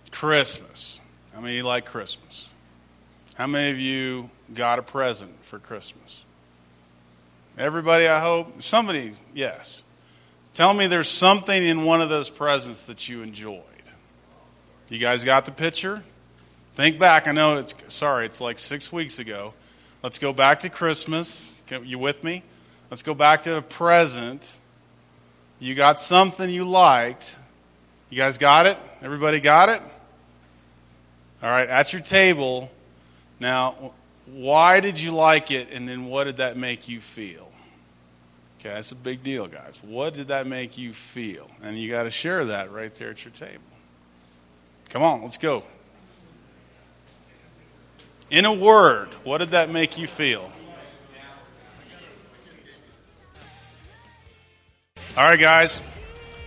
Christmas. 0.10 1.02
How 1.34 1.42
many 1.42 1.62
like 1.62 1.86
Christmas? 1.86 2.50
How 3.36 3.48
many 3.48 3.72
of 3.72 3.78
you 3.78 4.30
got 4.54 4.80
a 4.80 4.84
present 4.84 5.44
for 5.44 5.60
Christmas? 5.60 6.24
Everybody, 7.58 8.08
I 8.08 8.20
hope. 8.20 8.62
Somebody, 8.62 9.14
yes. 9.34 9.84
Tell 10.56 10.74
me 10.74 10.88
there's 10.88 11.10
something 11.10 11.64
in 11.64 11.86
one 11.86 12.02
of 12.02 12.10
those 12.10 12.30
presents 12.30 12.88
that 12.88 13.08
you 13.08 13.22
enjoyed. 13.22 13.62
You 14.90 14.98
guys 14.98 15.24
got 15.24 15.46
the 15.46 15.52
picture? 15.52 16.04
Think 16.76 16.98
back. 16.98 17.28
I 17.28 17.32
know 17.32 17.58
it's, 17.58 17.76
sorry, 17.88 18.26
it's 18.26 18.42
like 18.42 18.58
six 18.58 18.92
weeks 18.92 19.20
ago. 19.20 19.54
Let's 20.02 20.18
go 20.18 20.34
back 20.34 20.62
to 20.62 20.70
Christmas. 20.70 21.54
You 21.84 22.00
with 22.00 22.24
me? 22.24 22.44
Let's 22.90 23.04
go 23.04 23.14
back 23.14 23.44
to 23.44 23.58
a 23.58 23.62
present. 23.62 24.56
You 25.60 25.76
got 25.76 26.00
something 26.00 26.50
you 26.50 26.66
liked. 26.66 27.38
You 28.10 28.18
guys 28.18 28.38
got 28.38 28.66
it? 28.66 28.78
Everybody 29.02 29.40
got 29.40 29.70
it? 29.70 29.82
All 31.42 31.50
right, 31.50 31.70
at 31.70 31.94
your 31.94 32.02
table. 32.02 32.72
Now, 33.40 33.94
why 34.26 34.80
did 34.80 35.00
you 35.02 35.12
like 35.12 35.52
it, 35.52 35.70
and 35.72 35.88
then 35.88 36.06
what 36.06 36.26
did 36.26 36.38
that 36.38 36.58
make 36.58 36.88
you 36.88 37.02
feel? 37.02 37.52
Okay, 38.60 38.70
that's 38.70 38.92
a 38.92 38.96
big 38.96 39.24
deal, 39.24 39.48
guys. 39.48 39.80
What 39.84 40.14
did 40.14 40.30
that 40.30 40.48
make 40.48 40.78
you 40.78 40.94
feel? 40.94 41.50
And 41.62 41.78
you 41.78 41.90
got 41.92 42.04
to 42.04 42.10
share 42.10 42.46
that 42.46 42.72
right 42.72 42.94
there 42.96 43.10
at 43.10 43.26
your 43.26 43.34
table. 43.34 43.64
Come 44.90 45.04
on, 45.04 45.22
let's 45.22 45.38
go. 45.38 45.64
In 48.30 48.46
a 48.46 48.54
word, 48.54 49.10
what 49.24 49.40
did 49.40 49.50
that 49.50 49.70
make 49.70 49.98
you 49.98 50.08
feel? 50.08 50.52
All 55.16 55.26
right, 55.26 55.40
guys. 55.40 55.82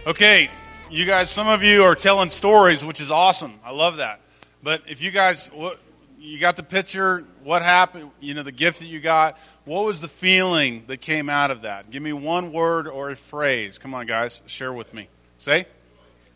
Okay, 0.06 0.50
you 0.90 1.04
guys, 1.04 1.30
some 1.30 1.48
of 1.48 1.62
you 1.62 1.84
are 1.84 1.94
telling 1.94 2.30
stories, 2.30 2.84
which 2.84 3.00
is 3.00 3.10
awesome. 3.10 3.60
I 3.64 3.72
love 3.72 3.98
that. 3.98 4.20
But 4.62 4.82
if 4.88 5.02
you 5.02 5.10
guys, 5.10 5.48
what, 5.52 5.78
you 6.26 6.40
got 6.40 6.56
the 6.56 6.62
picture, 6.64 7.24
what 7.44 7.62
happened, 7.62 8.10
you 8.20 8.34
know, 8.34 8.42
the 8.42 8.50
gift 8.50 8.80
that 8.80 8.86
you 8.86 8.98
got, 8.98 9.38
what 9.64 9.84
was 9.84 10.00
the 10.00 10.08
feeling 10.08 10.82
that 10.88 10.96
came 11.00 11.30
out 11.30 11.52
of 11.52 11.62
that? 11.62 11.88
Give 11.88 12.02
me 12.02 12.12
one 12.12 12.52
word 12.52 12.88
or 12.88 13.10
a 13.10 13.16
phrase. 13.16 13.78
Come 13.78 13.94
on, 13.94 14.06
guys, 14.06 14.42
share 14.46 14.72
with 14.72 14.92
me. 14.92 15.08
Say, 15.38 15.66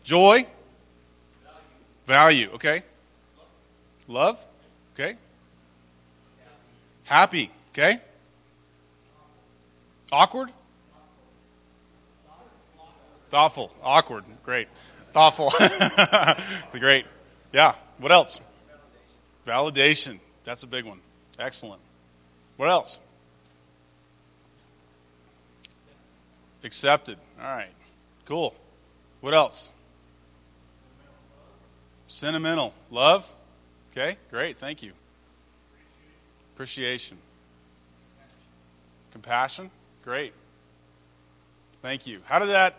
joy, 0.03 0.47
value, 2.07 2.51
okay? 2.53 2.83
Love, 4.07 4.39
okay? 4.95 5.17
Happy, 7.03 7.51
okay? 7.73 7.99
Awkward? 10.09 10.49
Thoughtful, 13.29 13.71
awkward, 13.83 14.23
great. 14.43 14.69
Thoughtful, 15.11 15.51
great. 16.79 17.05
Yeah, 17.51 17.75
what 17.97 18.13
else? 18.13 18.39
Validation. 19.45 20.19
That's 20.43 20.63
a 20.63 20.67
big 20.67 20.85
one. 20.85 20.99
Excellent. 21.39 21.81
What 22.57 22.69
else? 22.69 22.99
Accepted. 26.63 27.17
All 27.39 27.45
right. 27.45 27.71
Cool. 28.25 28.53
What 29.21 29.33
else? 29.33 29.71
Sentimental. 32.07 32.73
Love? 32.91 33.31
Okay, 33.91 34.17
great. 34.29 34.57
Thank 34.57 34.83
you. 34.83 34.93
Appreciation. 36.53 37.17
Compassion? 39.11 39.69
Great. 40.03 40.33
Thank 41.81 42.05
you. 42.07 42.21
How 42.25 42.39
did 42.39 42.49
that, 42.49 42.75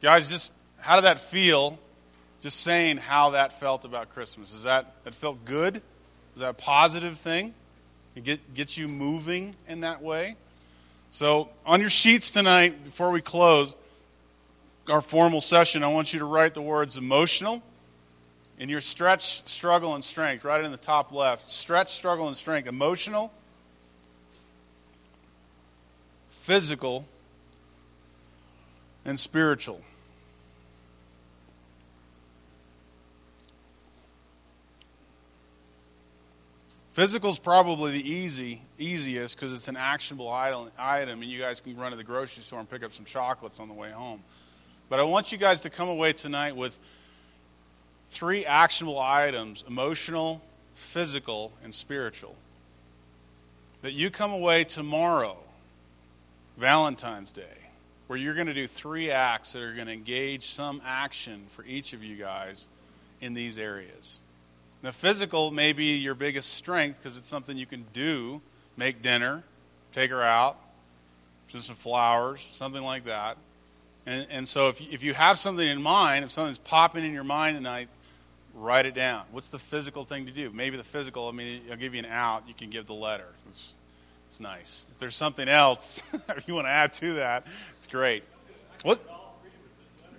guys, 0.00 0.28
just 0.28 0.52
how 0.78 0.96
did 0.96 1.04
that 1.04 1.20
feel 1.20 1.78
just 2.40 2.60
saying 2.60 2.98
how 2.98 3.30
that 3.30 3.58
felt 3.58 3.84
about 3.84 4.10
Christmas. 4.10 4.52
Is 4.52 4.62
that 4.62 4.94
that 5.04 5.14
felt 5.14 5.44
good? 5.44 5.82
Is 6.38 6.42
that 6.42 6.50
a 6.50 6.54
positive 6.54 7.18
thing? 7.18 7.52
It 8.14 8.22
get 8.22 8.54
gets 8.54 8.78
you 8.78 8.86
moving 8.86 9.56
in 9.66 9.80
that 9.80 10.02
way. 10.02 10.36
So 11.10 11.48
on 11.66 11.80
your 11.80 11.90
sheets 11.90 12.30
tonight, 12.30 12.84
before 12.84 13.10
we 13.10 13.20
close 13.20 13.74
our 14.88 15.00
formal 15.00 15.40
session, 15.40 15.82
I 15.82 15.88
want 15.88 16.12
you 16.12 16.20
to 16.20 16.24
write 16.24 16.54
the 16.54 16.62
words 16.62 16.96
emotional 16.96 17.60
in 18.56 18.68
your 18.68 18.80
stretch, 18.80 19.48
struggle, 19.48 19.96
and 19.96 20.04
strength, 20.04 20.44
right 20.44 20.62
in 20.62 20.70
the 20.70 20.76
top 20.76 21.10
left. 21.10 21.50
Stretch, 21.50 21.92
struggle, 21.92 22.28
and 22.28 22.36
strength. 22.36 22.68
Emotional, 22.68 23.32
physical, 26.28 27.04
and 29.04 29.18
spiritual. 29.18 29.80
Physical 36.98 37.30
is 37.30 37.38
probably 37.38 37.92
the 37.92 38.10
easy, 38.10 38.60
easiest 38.76 39.36
because 39.36 39.52
it's 39.52 39.68
an 39.68 39.76
actionable 39.76 40.28
item, 40.32 40.68
item, 40.76 41.22
and 41.22 41.30
you 41.30 41.38
guys 41.38 41.60
can 41.60 41.76
run 41.76 41.92
to 41.92 41.96
the 41.96 42.02
grocery 42.02 42.42
store 42.42 42.58
and 42.58 42.68
pick 42.68 42.82
up 42.82 42.92
some 42.92 43.04
chocolates 43.04 43.60
on 43.60 43.68
the 43.68 43.74
way 43.74 43.92
home. 43.92 44.20
But 44.88 44.98
I 44.98 45.04
want 45.04 45.30
you 45.30 45.38
guys 45.38 45.60
to 45.60 45.70
come 45.70 45.88
away 45.88 46.12
tonight 46.12 46.56
with 46.56 46.76
three 48.10 48.44
actionable 48.44 48.98
items 48.98 49.62
emotional, 49.68 50.42
physical, 50.74 51.52
and 51.62 51.72
spiritual. 51.72 52.34
That 53.82 53.92
you 53.92 54.10
come 54.10 54.32
away 54.32 54.64
tomorrow, 54.64 55.36
Valentine's 56.56 57.30
Day, 57.30 57.68
where 58.08 58.18
you're 58.18 58.34
going 58.34 58.48
to 58.48 58.54
do 58.54 58.66
three 58.66 59.12
acts 59.12 59.52
that 59.52 59.62
are 59.62 59.72
going 59.72 59.86
to 59.86 59.92
engage 59.92 60.46
some 60.46 60.82
action 60.84 61.46
for 61.50 61.64
each 61.64 61.92
of 61.92 62.02
you 62.02 62.16
guys 62.16 62.66
in 63.20 63.34
these 63.34 63.56
areas. 63.56 64.18
The 64.82 64.92
physical 64.92 65.50
may 65.50 65.72
be 65.72 65.96
your 65.96 66.14
biggest 66.14 66.54
strength 66.54 66.98
because 66.98 67.16
it's 67.16 67.28
something 67.28 67.56
you 67.56 67.66
can 67.66 67.86
do 67.92 68.40
make 68.78 69.02
dinner, 69.02 69.42
take 69.92 70.10
her 70.10 70.22
out, 70.22 70.56
send 71.48 71.64
some 71.64 71.76
flowers, 71.76 72.40
something 72.50 72.82
like 72.82 73.04
that. 73.04 73.36
And, 74.06 74.26
and 74.30 74.48
so 74.48 74.68
if 74.68 74.80
you, 74.80 74.86
if 74.92 75.02
you 75.02 75.12
have 75.12 75.38
something 75.38 75.66
in 75.66 75.82
mind, 75.82 76.24
if 76.24 76.30
something's 76.30 76.58
popping 76.58 77.04
in 77.04 77.12
your 77.12 77.24
mind 77.24 77.56
tonight, 77.56 77.88
write 78.54 78.86
it 78.86 78.94
down. 78.94 79.24
What's 79.32 79.48
the 79.48 79.58
physical 79.58 80.04
thing 80.04 80.26
to 80.26 80.32
do? 80.32 80.50
Maybe 80.50 80.76
the 80.76 80.84
physical, 80.84 81.28
I 81.28 81.32
mean, 81.32 81.62
I'll 81.70 81.76
give 81.76 81.92
you 81.92 81.98
an 81.98 82.06
out, 82.06 82.44
you 82.46 82.54
can 82.54 82.70
give 82.70 82.86
the 82.86 82.94
letter. 82.94 83.28
It's, 83.48 83.76
it's 84.28 84.40
nice. 84.40 84.86
If 84.92 84.98
there's 84.98 85.16
something 85.16 85.48
else, 85.48 86.00
you 86.46 86.54
want 86.54 86.66
to 86.66 86.70
add 86.70 86.92
to 86.94 87.14
that, 87.14 87.46
it's 87.76 87.88
great. 87.88 88.22
What? 88.82 89.00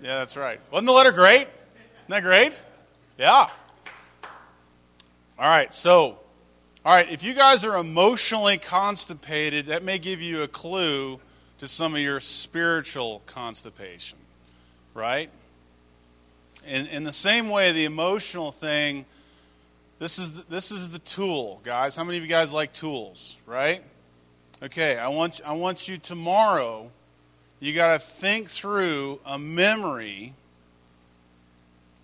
Yeah, 0.04 0.20
that's 0.20 0.36
right. 0.36 0.60
Wasn't 0.70 0.86
the 0.86 0.94
letter 0.94 1.12
great? 1.12 1.42
Isn't 1.42 2.10
that 2.10 2.24
great? 2.24 2.56
Yeah. 3.18 3.50
All 5.40 5.48
right, 5.48 5.74
so, 5.74 6.20
all 6.84 6.94
right, 6.94 7.10
if 7.10 7.24
you 7.24 7.34
guys 7.34 7.64
are 7.64 7.78
emotionally 7.78 8.58
constipated, 8.58 9.68
that 9.68 9.84
may 9.84 9.98
give 9.98 10.20
you 10.20 10.44
a 10.44 10.50
clue 10.50 11.22
to 11.60 11.68
some 11.70 11.96
of 11.96 12.02
your 12.02 12.20
spiritual 12.20 13.22
constipation, 13.26 14.18
right? 14.94 15.30
In, 16.68 16.88
in 16.88 17.06
the 17.06 17.14
same 17.14 17.48
way, 17.48 17.72
the 17.72 17.86
emotional 17.86 18.52
thing, 18.52 19.06
this 19.98 20.20
is 20.20 20.34
the, 20.34 20.44
this 20.50 20.72
is 20.72 20.92
the 20.92 21.00
tool, 21.00 21.62
guys. 21.64 21.96
How 21.96 22.04
many 22.04 22.18
of 22.18 22.24
you 22.26 22.30
guys 22.30 22.52
like 22.52 22.74
tools, 22.74 23.38
right? 23.46 23.82
Okay, 24.62 24.98
I 24.98 25.08
want 25.08 25.40
I 25.46 25.54
want 25.54 25.88
you 25.88 25.98
tomorrow. 25.98 26.92
You 27.62 27.74
got 27.74 27.94
to 27.94 28.00
think 28.00 28.50
through 28.50 29.22
a 29.26 29.40
memory 29.40 30.34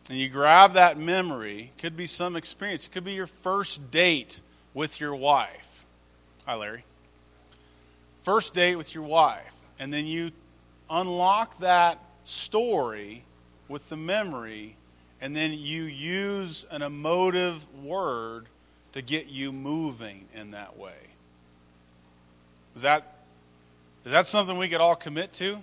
and 0.09 0.19
you 0.19 0.29
grab 0.29 0.73
that 0.73 0.97
memory, 0.97 1.71
could 1.77 1.97
be 1.97 2.05
some 2.05 2.35
experience, 2.35 2.85
it 2.87 2.91
could 2.91 3.03
be 3.03 3.13
your 3.13 3.27
first 3.27 3.91
date 3.91 4.41
with 4.73 4.99
your 4.99 5.15
wife. 5.15 5.85
Hi, 6.45 6.55
Larry. 6.55 6.83
First 8.21 8.53
date 8.53 8.75
with 8.75 8.93
your 8.93 9.03
wife. 9.03 9.53
And 9.79 9.93
then 9.93 10.05
you 10.05 10.31
unlock 10.89 11.59
that 11.59 11.99
story 12.23 13.23
with 13.67 13.87
the 13.89 13.97
memory, 13.97 14.75
and 15.19 15.35
then 15.35 15.53
you 15.53 15.83
use 15.83 16.65
an 16.69 16.81
emotive 16.81 17.65
word 17.83 18.45
to 18.93 19.01
get 19.01 19.27
you 19.27 19.51
moving 19.51 20.25
in 20.33 20.51
that 20.51 20.77
way. 20.77 20.93
Is 22.75 22.83
that, 22.83 23.15
is 24.05 24.11
that 24.11 24.25
something 24.25 24.57
we 24.57 24.69
could 24.69 24.81
all 24.81 24.95
commit 24.95 25.33
to? 25.33 25.61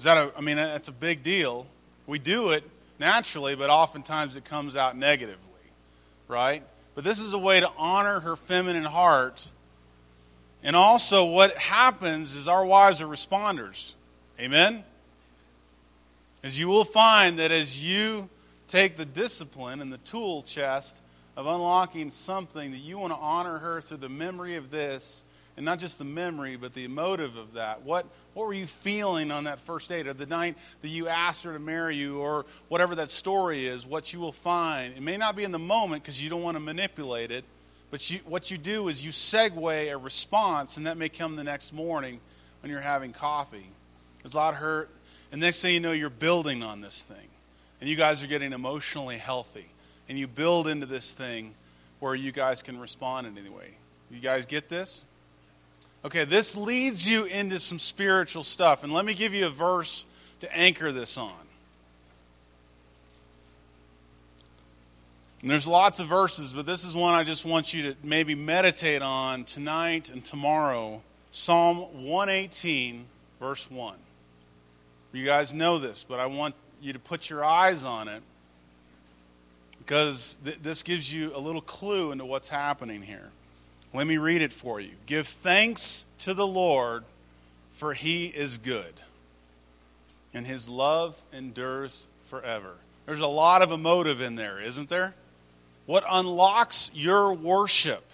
Is 0.00 0.04
that 0.04 0.16
a, 0.16 0.32
I 0.34 0.40
mean, 0.40 0.56
that's 0.56 0.88
a 0.88 0.92
big 0.92 1.22
deal. 1.22 1.66
We 2.06 2.18
do 2.18 2.52
it 2.52 2.64
naturally, 2.98 3.54
but 3.54 3.68
oftentimes 3.68 4.34
it 4.34 4.46
comes 4.46 4.74
out 4.74 4.96
negatively, 4.96 5.36
right? 6.26 6.62
But 6.94 7.04
this 7.04 7.20
is 7.20 7.34
a 7.34 7.38
way 7.38 7.60
to 7.60 7.70
honor 7.76 8.20
her 8.20 8.34
feminine 8.34 8.84
heart. 8.84 9.52
And 10.62 10.74
also, 10.74 11.26
what 11.26 11.54
happens 11.58 12.34
is 12.34 12.48
our 12.48 12.64
wives 12.64 13.02
are 13.02 13.06
responders. 13.06 13.92
Amen? 14.40 14.84
As 16.42 16.58
you 16.58 16.68
will 16.68 16.86
find 16.86 17.38
that 17.38 17.52
as 17.52 17.84
you 17.84 18.30
take 18.68 18.96
the 18.96 19.04
discipline 19.04 19.82
and 19.82 19.92
the 19.92 19.98
tool 19.98 20.40
chest 20.44 21.02
of 21.36 21.46
unlocking 21.46 22.10
something 22.10 22.70
that 22.70 22.78
you 22.78 22.96
want 22.96 23.12
to 23.12 23.18
honor 23.18 23.58
her 23.58 23.82
through 23.82 23.98
the 23.98 24.08
memory 24.08 24.56
of 24.56 24.70
this, 24.70 25.24
and 25.60 25.66
not 25.66 25.78
just 25.78 25.98
the 25.98 26.04
memory, 26.04 26.56
but 26.56 26.72
the 26.72 26.84
emotive 26.84 27.36
of 27.36 27.52
that. 27.52 27.82
What, 27.82 28.06
what 28.32 28.46
were 28.46 28.54
you 28.54 28.66
feeling 28.66 29.30
on 29.30 29.44
that 29.44 29.60
first 29.60 29.90
date, 29.90 30.06
or 30.06 30.14
the 30.14 30.24
night 30.24 30.56
that 30.80 30.88
you 30.88 31.06
asked 31.06 31.44
her 31.44 31.52
to 31.52 31.58
marry 31.58 31.96
you, 31.96 32.18
or 32.18 32.46
whatever 32.68 32.94
that 32.94 33.10
story 33.10 33.66
is? 33.66 33.84
What 33.84 34.14
you 34.14 34.20
will 34.20 34.32
find. 34.32 34.96
It 34.96 35.02
may 35.02 35.18
not 35.18 35.36
be 35.36 35.44
in 35.44 35.52
the 35.52 35.58
moment 35.58 36.02
because 36.02 36.24
you 36.24 36.30
don't 36.30 36.42
want 36.42 36.54
to 36.54 36.60
manipulate 36.60 37.30
it, 37.30 37.44
but 37.90 38.10
you, 38.10 38.20
what 38.24 38.50
you 38.50 38.56
do 38.56 38.88
is 38.88 39.04
you 39.04 39.10
segue 39.10 39.92
a 39.92 39.98
response, 39.98 40.78
and 40.78 40.86
that 40.86 40.96
may 40.96 41.10
come 41.10 41.36
the 41.36 41.44
next 41.44 41.74
morning 41.74 42.20
when 42.62 42.72
you're 42.72 42.80
having 42.80 43.12
coffee. 43.12 43.66
There's 44.22 44.32
a 44.32 44.38
lot 44.38 44.54
of 44.54 44.60
hurt, 44.60 44.88
and 45.30 45.42
next 45.42 45.60
thing 45.60 45.74
you 45.74 45.80
know, 45.80 45.92
you're 45.92 46.08
building 46.08 46.62
on 46.62 46.80
this 46.80 47.02
thing, 47.02 47.28
and 47.82 47.90
you 47.90 47.96
guys 47.96 48.22
are 48.22 48.28
getting 48.28 48.54
emotionally 48.54 49.18
healthy, 49.18 49.66
and 50.08 50.18
you 50.18 50.26
build 50.26 50.66
into 50.66 50.86
this 50.86 51.12
thing 51.12 51.52
where 51.98 52.14
you 52.14 52.32
guys 52.32 52.62
can 52.62 52.80
respond 52.80 53.26
in 53.26 53.36
any 53.36 53.50
way. 53.50 53.72
You 54.10 54.20
guys 54.20 54.46
get 54.46 54.70
this? 54.70 55.04
Okay, 56.04 56.24
this 56.24 56.56
leads 56.56 57.08
you 57.08 57.24
into 57.24 57.58
some 57.58 57.78
spiritual 57.78 58.42
stuff. 58.42 58.82
And 58.84 58.92
let 58.92 59.04
me 59.04 59.14
give 59.14 59.34
you 59.34 59.46
a 59.46 59.50
verse 59.50 60.06
to 60.40 60.56
anchor 60.56 60.92
this 60.92 61.18
on. 61.18 61.32
And 65.42 65.50
there's 65.50 65.66
lots 65.66 66.00
of 66.00 66.06
verses, 66.06 66.52
but 66.52 66.66
this 66.66 66.84
is 66.84 66.94
one 66.94 67.14
I 67.14 67.24
just 67.24 67.44
want 67.44 67.72
you 67.72 67.82
to 67.82 67.96
maybe 68.02 68.34
meditate 68.34 69.00
on 69.00 69.44
tonight 69.44 70.10
and 70.10 70.24
tomorrow. 70.24 71.00
Psalm 71.30 71.78
118, 72.04 73.06
verse 73.38 73.70
1. 73.70 73.96
You 75.12 75.24
guys 75.24 75.54
know 75.54 75.78
this, 75.78 76.04
but 76.04 76.20
I 76.20 76.26
want 76.26 76.54
you 76.80 76.92
to 76.92 76.98
put 76.98 77.30
your 77.30 77.44
eyes 77.44 77.84
on 77.84 78.08
it 78.08 78.22
because 79.78 80.36
th- 80.44 80.58
this 80.62 80.82
gives 80.82 81.12
you 81.12 81.34
a 81.34 81.38
little 81.38 81.62
clue 81.62 82.12
into 82.12 82.24
what's 82.24 82.48
happening 82.48 83.02
here. 83.02 83.30
Let 83.92 84.06
me 84.06 84.18
read 84.18 84.42
it 84.42 84.52
for 84.52 84.80
you. 84.80 84.92
Give 85.06 85.26
thanks 85.26 86.06
to 86.20 86.34
the 86.34 86.46
Lord, 86.46 87.04
for 87.72 87.92
he 87.94 88.26
is 88.26 88.58
good, 88.58 88.94
and 90.32 90.46
his 90.46 90.68
love 90.68 91.20
endures 91.32 92.06
forever. 92.26 92.74
There's 93.06 93.20
a 93.20 93.26
lot 93.26 93.62
of 93.62 93.72
emotive 93.72 94.20
in 94.20 94.36
there, 94.36 94.60
isn't 94.60 94.88
there? 94.88 95.14
What 95.86 96.04
unlocks 96.08 96.92
your 96.94 97.34
worship, 97.34 98.04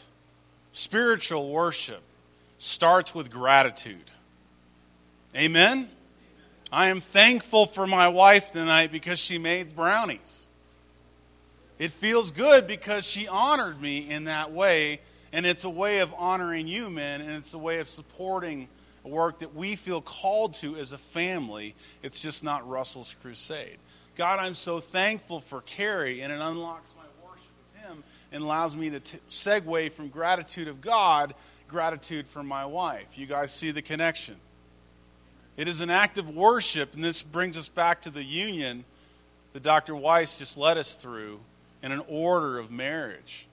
spiritual 0.72 1.50
worship, 1.50 2.02
starts 2.58 3.14
with 3.14 3.30
gratitude. 3.30 4.10
Amen? 5.34 5.90
I 6.72 6.86
am 6.86 7.00
thankful 7.00 7.66
for 7.66 7.86
my 7.86 8.08
wife 8.08 8.52
tonight 8.52 8.90
because 8.90 9.18
she 9.18 9.36
made 9.36 9.76
brownies. 9.76 10.46
It 11.78 11.92
feels 11.92 12.30
good 12.30 12.66
because 12.66 13.04
she 13.04 13.28
honored 13.28 13.80
me 13.80 14.08
in 14.08 14.24
that 14.24 14.52
way 14.52 15.00
and 15.36 15.44
it's 15.44 15.64
a 15.64 15.70
way 15.70 15.98
of 15.98 16.14
honoring 16.16 16.66
you, 16.66 16.88
men, 16.88 17.20
and 17.20 17.32
it's 17.32 17.52
a 17.52 17.58
way 17.58 17.80
of 17.80 17.90
supporting 17.90 18.68
a 19.04 19.08
work 19.08 19.40
that 19.40 19.54
we 19.54 19.76
feel 19.76 20.00
called 20.00 20.54
to 20.54 20.76
as 20.76 20.92
a 20.92 20.98
family. 20.98 21.74
It's 22.02 22.22
just 22.22 22.42
not 22.42 22.66
Russell's 22.66 23.14
crusade. 23.20 23.76
God, 24.14 24.38
I'm 24.38 24.54
so 24.54 24.80
thankful 24.80 25.42
for 25.42 25.60
Carrie, 25.60 26.22
and 26.22 26.32
it 26.32 26.40
unlocks 26.40 26.94
my 26.96 27.04
worship 27.22 27.50
of 27.74 27.82
Him 27.82 28.04
and 28.32 28.44
allows 28.44 28.74
me 28.74 28.88
to 28.88 28.98
t- 28.98 29.18
segue 29.28 29.92
from 29.92 30.08
gratitude 30.08 30.68
of 30.68 30.80
God, 30.80 31.34
gratitude 31.68 32.26
for 32.28 32.42
my 32.42 32.64
wife. 32.64 33.06
You 33.14 33.26
guys 33.26 33.52
see 33.52 33.72
the 33.72 33.82
connection. 33.82 34.36
It 35.58 35.68
is 35.68 35.82
an 35.82 35.90
act 35.90 36.16
of 36.16 36.34
worship, 36.34 36.94
and 36.94 37.04
this 37.04 37.22
brings 37.22 37.58
us 37.58 37.68
back 37.68 38.00
to 38.02 38.10
the 38.10 38.24
union 38.24 38.86
that 39.52 39.62
Dr. 39.62 39.94
Weiss 39.94 40.38
just 40.38 40.56
led 40.56 40.78
us 40.78 40.94
through 40.94 41.40
in 41.82 41.92
an 41.92 42.00
order 42.08 42.58
of 42.58 42.70
marriage. 42.70 43.46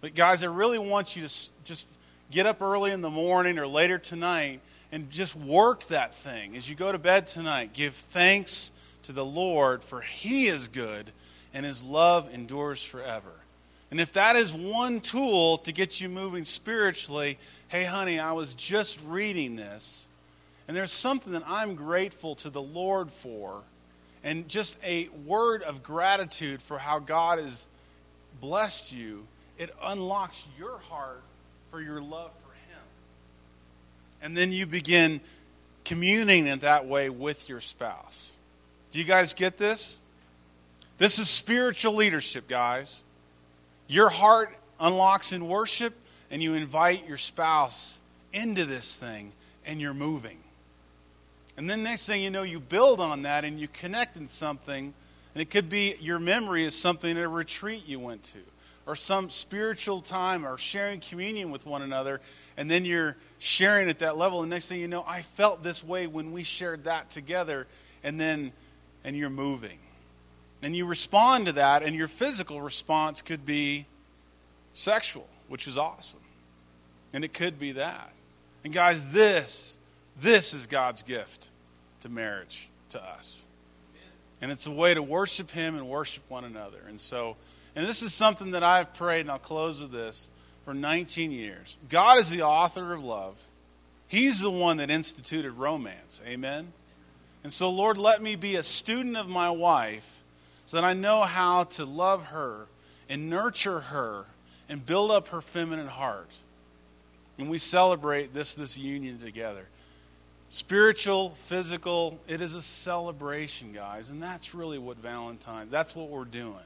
But, 0.00 0.14
guys, 0.14 0.42
I 0.42 0.46
really 0.46 0.78
want 0.78 1.16
you 1.16 1.26
to 1.26 1.34
just 1.64 1.88
get 2.30 2.46
up 2.46 2.62
early 2.62 2.92
in 2.92 3.00
the 3.00 3.10
morning 3.10 3.58
or 3.58 3.66
later 3.66 3.98
tonight 3.98 4.60
and 4.92 5.10
just 5.10 5.34
work 5.34 5.84
that 5.88 6.14
thing. 6.14 6.56
As 6.56 6.68
you 6.68 6.76
go 6.76 6.92
to 6.92 6.98
bed 6.98 7.26
tonight, 7.26 7.72
give 7.72 7.94
thanks 7.94 8.70
to 9.04 9.12
the 9.12 9.24
Lord, 9.24 9.82
for 9.82 10.00
He 10.00 10.46
is 10.46 10.68
good 10.68 11.10
and 11.52 11.66
His 11.66 11.82
love 11.82 12.32
endures 12.32 12.82
forever. 12.82 13.32
And 13.90 14.00
if 14.00 14.12
that 14.12 14.36
is 14.36 14.52
one 14.52 15.00
tool 15.00 15.58
to 15.58 15.72
get 15.72 16.00
you 16.00 16.08
moving 16.08 16.44
spiritually, 16.44 17.38
hey, 17.68 17.84
honey, 17.84 18.20
I 18.20 18.32
was 18.32 18.54
just 18.54 19.00
reading 19.04 19.56
this, 19.56 20.06
and 20.66 20.76
there's 20.76 20.92
something 20.92 21.32
that 21.32 21.44
I'm 21.46 21.74
grateful 21.74 22.34
to 22.36 22.50
the 22.50 22.60
Lord 22.60 23.10
for, 23.10 23.62
and 24.22 24.46
just 24.46 24.78
a 24.84 25.08
word 25.08 25.62
of 25.62 25.82
gratitude 25.82 26.60
for 26.60 26.78
how 26.78 26.98
God 26.98 27.38
has 27.38 27.66
blessed 28.40 28.92
you 28.92 29.26
it 29.58 29.74
unlocks 29.82 30.44
your 30.56 30.78
heart 30.78 31.22
for 31.70 31.80
your 31.80 32.00
love 32.00 32.30
for 32.42 32.52
Him. 32.52 32.82
And 34.22 34.36
then 34.36 34.52
you 34.52 34.64
begin 34.66 35.20
communing 35.84 36.46
in 36.46 36.60
that 36.60 36.86
way 36.86 37.10
with 37.10 37.48
your 37.48 37.60
spouse. 37.60 38.34
Do 38.92 38.98
you 38.98 39.04
guys 39.04 39.34
get 39.34 39.58
this? 39.58 40.00
This 40.96 41.18
is 41.18 41.28
spiritual 41.28 41.94
leadership, 41.94 42.48
guys. 42.48 43.02
Your 43.88 44.08
heart 44.08 44.56
unlocks 44.80 45.32
in 45.32 45.48
worship, 45.48 45.94
and 46.30 46.42
you 46.42 46.54
invite 46.54 47.06
your 47.06 47.16
spouse 47.16 48.00
into 48.32 48.64
this 48.64 48.96
thing, 48.96 49.32
and 49.66 49.80
you're 49.80 49.94
moving. 49.94 50.38
And 51.56 51.68
then 51.68 51.82
next 51.82 52.06
thing 52.06 52.22
you 52.22 52.30
know, 52.30 52.44
you 52.44 52.60
build 52.60 53.00
on 53.00 53.22
that 53.22 53.44
and 53.44 53.58
you 53.58 53.66
connect 53.66 54.16
in 54.16 54.28
something. 54.28 54.94
And 55.34 55.42
it 55.42 55.50
could 55.50 55.68
be 55.68 55.96
your 56.00 56.20
memory 56.20 56.64
is 56.64 56.74
something 56.74 57.18
at 57.18 57.24
a 57.24 57.28
retreat 57.28 57.82
you 57.84 57.98
went 57.98 58.22
to 58.24 58.38
or 58.88 58.96
some 58.96 59.28
spiritual 59.28 60.00
time 60.00 60.46
or 60.46 60.56
sharing 60.56 60.98
communion 60.98 61.50
with 61.50 61.66
one 61.66 61.82
another, 61.82 62.22
and 62.56 62.70
then 62.70 62.86
you're 62.86 63.16
sharing 63.38 63.90
at 63.90 63.98
that 63.98 64.16
level, 64.16 64.40
and 64.40 64.48
next 64.48 64.68
thing 64.68 64.80
you 64.80 64.88
know, 64.88 65.04
I 65.06 65.20
felt 65.20 65.62
this 65.62 65.84
way 65.84 66.06
when 66.06 66.32
we 66.32 66.42
shared 66.42 66.84
that 66.84 67.10
together, 67.10 67.66
and 68.02 68.18
then 68.18 68.50
and 69.04 69.14
you're 69.14 69.28
moving. 69.28 69.78
And 70.62 70.74
you 70.74 70.86
respond 70.86 71.46
to 71.46 71.52
that, 71.52 71.82
and 71.82 71.94
your 71.94 72.08
physical 72.08 72.62
response 72.62 73.20
could 73.20 73.44
be 73.44 73.84
sexual, 74.72 75.28
which 75.48 75.68
is 75.68 75.76
awesome. 75.76 76.20
And 77.12 77.24
it 77.24 77.34
could 77.34 77.60
be 77.60 77.72
that. 77.72 78.10
And 78.64 78.72
guys, 78.72 79.10
this, 79.10 79.76
this 80.18 80.54
is 80.54 80.66
God's 80.66 81.02
gift 81.02 81.50
to 82.00 82.08
marriage 82.08 82.68
to 82.90 83.02
us. 83.02 83.44
And 84.40 84.50
it's 84.50 84.66
a 84.66 84.70
way 84.70 84.94
to 84.94 85.02
worship 85.02 85.50
Him 85.50 85.74
and 85.74 85.88
worship 85.88 86.22
one 86.28 86.44
another. 86.44 86.80
And 86.88 86.98
so 86.98 87.36
and 87.74 87.86
this 87.86 88.02
is 88.02 88.12
something 88.12 88.52
that 88.52 88.62
I've 88.62 88.94
prayed, 88.94 89.22
and 89.22 89.30
I'll 89.30 89.38
close 89.38 89.80
with 89.80 89.92
this, 89.92 90.28
for 90.64 90.74
19 90.74 91.30
years. 91.30 91.78
God 91.88 92.18
is 92.18 92.30
the 92.30 92.42
author 92.42 92.92
of 92.92 93.02
love. 93.02 93.36
He's 94.06 94.40
the 94.40 94.50
one 94.50 94.78
that 94.78 94.90
instituted 94.90 95.52
romance. 95.52 96.20
Amen? 96.26 96.72
And 97.44 97.52
so, 97.52 97.70
Lord, 97.70 97.98
let 97.98 98.22
me 98.22 98.36
be 98.36 98.56
a 98.56 98.62
student 98.62 99.16
of 99.16 99.28
my 99.28 99.50
wife 99.50 100.22
so 100.66 100.76
that 100.76 100.84
I 100.84 100.92
know 100.92 101.22
how 101.22 101.64
to 101.64 101.84
love 101.84 102.26
her 102.26 102.66
and 103.08 103.30
nurture 103.30 103.80
her 103.80 104.26
and 104.68 104.84
build 104.84 105.10
up 105.10 105.28
her 105.28 105.40
feminine 105.40 105.86
heart. 105.86 106.30
And 107.38 107.48
we 107.48 107.58
celebrate 107.58 108.34
this, 108.34 108.54
this 108.54 108.76
union 108.76 109.18
together. 109.18 109.66
Spiritual, 110.50 111.30
physical, 111.46 112.18
it 112.26 112.40
is 112.40 112.54
a 112.54 112.62
celebration, 112.62 113.72
guys. 113.72 114.10
And 114.10 114.22
that's 114.22 114.54
really 114.54 114.78
what 114.78 114.96
Valentine, 114.98 115.68
that's 115.70 115.94
what 115.94 116.08
we're 116.08 116.24
doing. 116.24 116.56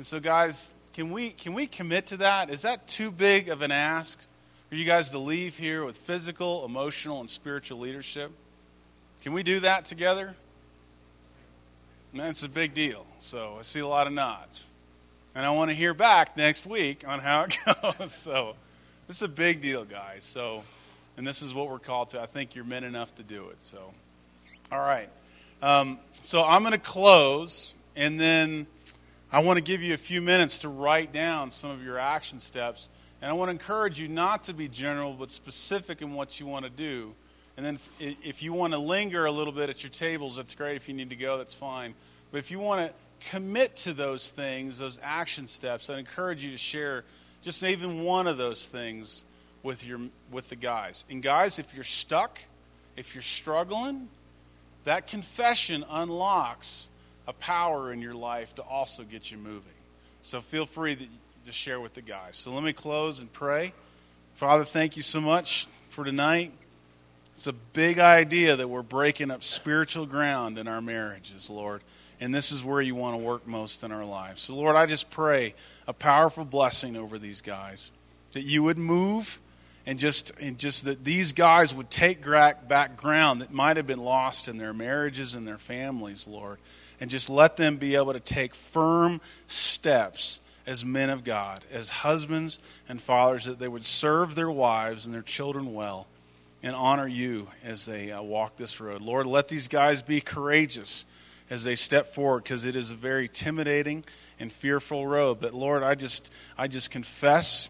And 0.00 0.06
so, 0.06 0.18
guys, 0.18 0.72
can 0.94 1.10
we, 1.10 1.28
can 1.28 1.52
we 1.52 1.66
commit 1.66 2.06
to 2.06 2.16
that? 2.16 2.48
Is 2.48 2.62
that 2.62 2.88
too 2.88 3.10
big 3.10 3.50
of 3.50 3.60
an 3.60 3.70
ask 3.70 4.18
for 4.70 4.74
you 4.74 4.86
guys 4.86 5.10
to 5.10 5.18
leave 5.18 5.58
here 5.58 5.84
with 5.84 5.98
physical, 5.98 6.64
emotional, 6.64 7.20
and 7.20 7.28
spiritual 7.28 7.80
leadership? 7.80 8.32
Can 9.20 9.34
we 9.34 9.42
do 9.42 9.60
that 9.60 9.84
together? 9.84 10.34
Man, 12.14 12.30
it's 12.30 12.44
a 12.44 12.48
big 12.48 12.72
deal. 12.72 13.04
So 13.18 13.56
I 13.58 13.60
see 13.60 13.80
a 13.80 13.86
lot 13.86 14.06
of 14.06 14.14
nods. 14.14 14.68
And 15.34 15.44
I 15.44 15.50
want 15.50 15.70
to 15.70 15.76
hear 15.76 15.92
back 15.92 16.34
next 16.34 16.64
week 16.64 17.06
on 17.06 17.20
how 17.20 17.42
it 17.42 17.58
goes. 17.98 18.14
So 18.14 18.54
this 19.06 19.16
is 19.16 19.22
a 19.22 19.28
big 19.28 19.60
deal, 19.60 19.84
guys. 19.84 20.24
So, 20.24 20.64
and 21.18 21.26
this 21.26 21.42
is 21.42 21.52
what 21.52 21.68
we're 21.68 21.78
called 21.78 22.08
to. 22.08 22.22
I 22.22 22.26
think 22.26 22.54
you're 22.54 22.64
men 22.64 22.84
enough 22.84 23.14
to 23.16 23.22
do 23.22 23.50
it. 23.50 23.60
So, 23.62 23.92
all 24.72 24.80
right. 24.80 25.10
Um, 25.60 25.98
so 26.22 26.42
I'm 26.42 26.62
going 26.62 26.72
to 26.72 26.78
close, 26.78 27.74
and 27.96 28.18
then 28.18 28.66
I 29.32 29.38
want 29.38 29.58
to 29.58 29.60
give 29.62 29.80
you 29.80 29.94
a 29.94 29.98
few 29.98 30.20
minutes 30.20 30.58
to 30.60 30.68
write 30.68 31.12
down 31.12 31.50
some 31.50 31.70
of 31.70 31.84
your 31.84 31.98
action 31.98 32.40
steps. 32.40 32.90
And 33.22 33.30
I 33.30 33.34
want 33.34 33.48
to 33.48 33.52
encourage 33.52 34.00
you 34.00 34.08
not 34.08 34.44
to 34.44 34.52
be 34.52 34.66
general, 34.66 35.12
but 35.12 35.30
specific 35.30 36.02
in 36.02 36.14
what 36.14 36.40
you 36.40 36.46
want 36.46 36.64
to 36.64 36.70
do. 36.70 37.14
And 37.56 37.64
then 37.64 37.78
if 37.98 38.42
you 38.42 38.52
want 38.52 38.72
to 38.72 38.78
linger 38.78 39.26
a 39.26 39.30
little 39.30 39.52
bit 39.52 39.70
at 39.70 39.84
your 39.84 39.90
tables, 39.90 40.34
that's 40.34 40.54
great. 40.56 40.76
If 40.76 40.88
you 40.88 40.94
need 40.94 41.10
to 41.10 41.16
go, 41.16 41.38
that's 41.38 41.54
fine. 41.54 41.94
But 42.32 42.38
if 42.38 42.50
you 42.50 42.58
want 42.58 42.88
to 42.88 43.28
commit 43.28 43.76
to 43.76 43.92
those 43.92 44.30
things, 44.30 44.78
those 44.78 44.98
action 45.02 45.46
steps, 45.46 45.90
I 45.90 45.98
encourage 45.98 46.44
you 46.44 46.50
to 46.50 46.58
share 46.58 47.04
just 47.42 47.62
even 47.62 48.02
one 48.02 48.26
of 48.26 48.36
those 48.36 48.66
things 48.66 49.22
with 49.62 49.84
your 49.84 50.00
with 50.32 50.48
the 50.48 50.56
guys. 50.56 51.04
And 51.08 51.22
guys, 51.22 51.58
if 51.58 51.72
you're 51.74 51.84
stuck, 51.84 52.40
if 52.96 53.14
you're 53.14 53.22
struggling, 53.22 54.08
that 54.84 55.06
confession 55.06 55.84
unlocks 55.88 56.88
a 57.30 57.32
power 57.34 57.92
in 57.92 58.02
your 58.02 58.12
life 58.12 58.56
to 58.56 58.62
also 58.62 59.04
get 59.04 59.30
you 59.30 59.38
moving. 59.38 59.62
So 60.22 60.40
feel 60.40 60.66
free 60.66 60.96
to 60.96 61.52
share 61.52 61.78
with 61.78 61.94
the 61.94 62.02
guys. 62.02 62.36
So 62.36 62.52
let 62.52 62.64
me 62.64 62.72
close 62.72 63.20
and 63.20 63.32
pray. 63.32 63.72
Father, 64.34 64.64
thank 64.64 64.96
you 64.96 65.02
so 65.04 65.20
much 65.20 65.68
for 65.90 66.04
tonight. 66.04 66.52
It's 67.34 67.46
a 67.46 67.52
big 67.52 68.00
idea 68.00 68.56
that 68.56 68.68
we're 68.68 68.82
breaking 68.82 69.30
up 69.30 69.44
spiritual 69.44 70.06
ground 70.06 70.58
in 70.58 70.66
our 70.66 70.80
marriages, 70.80 71.48
Lord. 71.48 71.82
And 72.20 72.34
this 72.34 72.50
is 72.50 72.64
where 72.64 72.80
you 72.80 72.96
want 72.96 73.16
to 73.16 73.22
work 73.22 73.46
most 73.46 73.84
in 73.84 73.92
our 73.92 74.04
lives. 74.04 74.42
So, 74.42 74.56
Lord, 74.56 74.74
I 74.74 74.86
just 74.86 75.08
pray 75.08 75.54
a 75.86 75.92
powerful 75.92 76.44
blessing 76.44 76.96
over 76.96 77.16
these 77.16 77.40
guys. 77.40 77.92
That 78.32 78.42
you 78.42 78.64
would 78.64 78.76
move 78.76 79.40
and 79.86 80.00
just 80.00 80.32
and 80.40 80.58
just 80.58 80.84
that 80.84 81.04
these 81.04 81.32
guys 81.32 81.74
would 81.74 81.90
take 81.90 82.24
back 82.24 82.96
ground 82.96 83.40
that 83.40 83.52
might 83.52 83.76
have 83.76 83.86
been 83.86 84.02
lost 84.02 84.48
in 84.48 84.58
their 84.58 84.74
marriages 84.74 85.36
and 85.36 85.46
their 85.46 85.58
families, 85.58 86.26
Lord, 86.26 86.58
and 87.00 87.10
just 87.10 87.30
let 87.30 87.56
them 87.56 87.76
be 87.76 87.96
able 87.96 88.12
to 88.12 88.20
take 88.20 88.54
firm 88.54 89.20
steps 89.46 90.40
as 90.66 90.84
men 90.84 91.10
of 91.10 91.24
God, 91.24 91.64
as 91.72 91.88
husbands 91.88 92.58
and 92.88 93.00
fathers, 93.00 93.46
that 93.46 93.58
they 93.58 93.68
would 93.68 93.84
serve 93.84 94.34
their 94.34 94.50
wives 94.50 95.06
and 95.06 95.14
their 95.14 95.22
children 95.22 95.74
well 95.74 96.06
and 96.62 96.76
honor 96.76 97.08
you 97.08 97.48
as 97.64 97.86
they 97.86 98.10
uh, 98.10 98.20
walk 98.20 98.56
this 98.56 98.80
road. 98.80 99.00
Lord, 99.00 99.26
let 99.26 99.48
these 99.48 99.68
guys 99.68 100.02
be 100.02 100.20
courageous 100.20 101.06
as 101.48 101.64
they 101.64 101.74
step 101.74 102.06
forward 102.08 102.44
because 102.44 102.64
it 102.64 102.76
is 102.76 102.90
a 102.90 102.94
very 102.94 103.22
intimidating 103.22 104.04
and 104.38 104.52
fearful 104.52 105.06
road. 105.06 105.40
But 105.40 105.54
Lord, 105.54 105.82
I 105.82 105.94
just 105.94 106.32
I 106.56 106.68
just 106.68 106.90
confess 106.90 107.68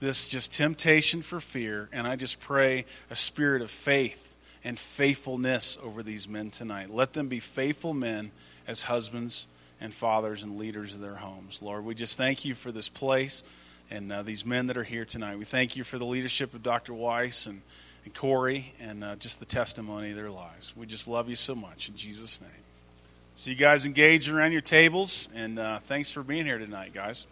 this 0.00 0.26
just 0.26 0.52
temptation 0.52 1.22
for 1.22 1.40
fear, 1.40 1.88
and 1.92 2.06
I 2.06 2.16
just 2.16 2.40
pray 2.40 2.86
a 3.10 3.16
spirit 3.16 3.62
of 3.62 3.70
faith 3.70 4.34
and 4.64 4.78
faithfulness 4.78 5.76
over 5.82 6.02
these 6.02 6.28
men 6.28 6.50
tonight. 6.50 6.90
Let 6.90 7.12
them 7.12 7.28
be 7.28 7.40
faithful 7.40 7.94
men 7.94 8.30
as 8.66 8.82
husbands 8.82 9.46
and 9.80 9.92
fathers 9.92 10.42
and 10.42 10.58
leaders 10.58 10.94
of 10.94 11.00
their 11.00 11.16
homes. 11.16 11.60
Lord, 11.60 11.84
we 11.84 11.94
just 11.94 12.16
thank 12.16 12.44
you 12.44 12.54
for 12.54 12.70
this 12.70 12.88
place 12.88 13.42
and 13.90 14.12
uh, 14.12 14.22
these 14.22 14.46
men 14.46 14.68
that 14.68 14.76
are 14.76 14.84
here 14.84 15.04
tonight. 15.04 15.38
We 15.38 15.44
thank 15.44 15.76
you 15.76 15.84
for 15.84 15.98
the 15.98 16.04
leadership 16.04 16.54
of 16.54 16.62
Dr. 16.62 16.94
Weiss 16.94 17.46
and, 17.46 17.62
and 18.04 18.14
Corey 18.14 18.72
and 18.80 19.02
uh, 19.02 19.16
just 19.16 19.40
the 19.40 19.44
testimony 19.44 20.10
of 20.10 20.16
their 20.16 20.30
lives. 20.30 20.74
We 20.76 20.86
just 20.86 21.08
love 21.08 21.28
you 21.28 21.36
so 21.36 21.54
much. 21.54 21.88
In 21.88 21.96
Jesus' 21.96 22.40
name. 22.40 22.50
So, 23.34 23.50
you 23.50 23.56
guys 23.56 23.86
engage 23.86 24.28
around 24.28 24.52
your 24.52 24.60
tables, 24.60 25.28
and 25.34 25.58
uh, 25.58 25.78
thanks 25.78 26.10
for 26.10 26.22
being 26.22 26.44
here 26.44 26.58
tonight, 26.58 26.92
guys. 26.92 27.26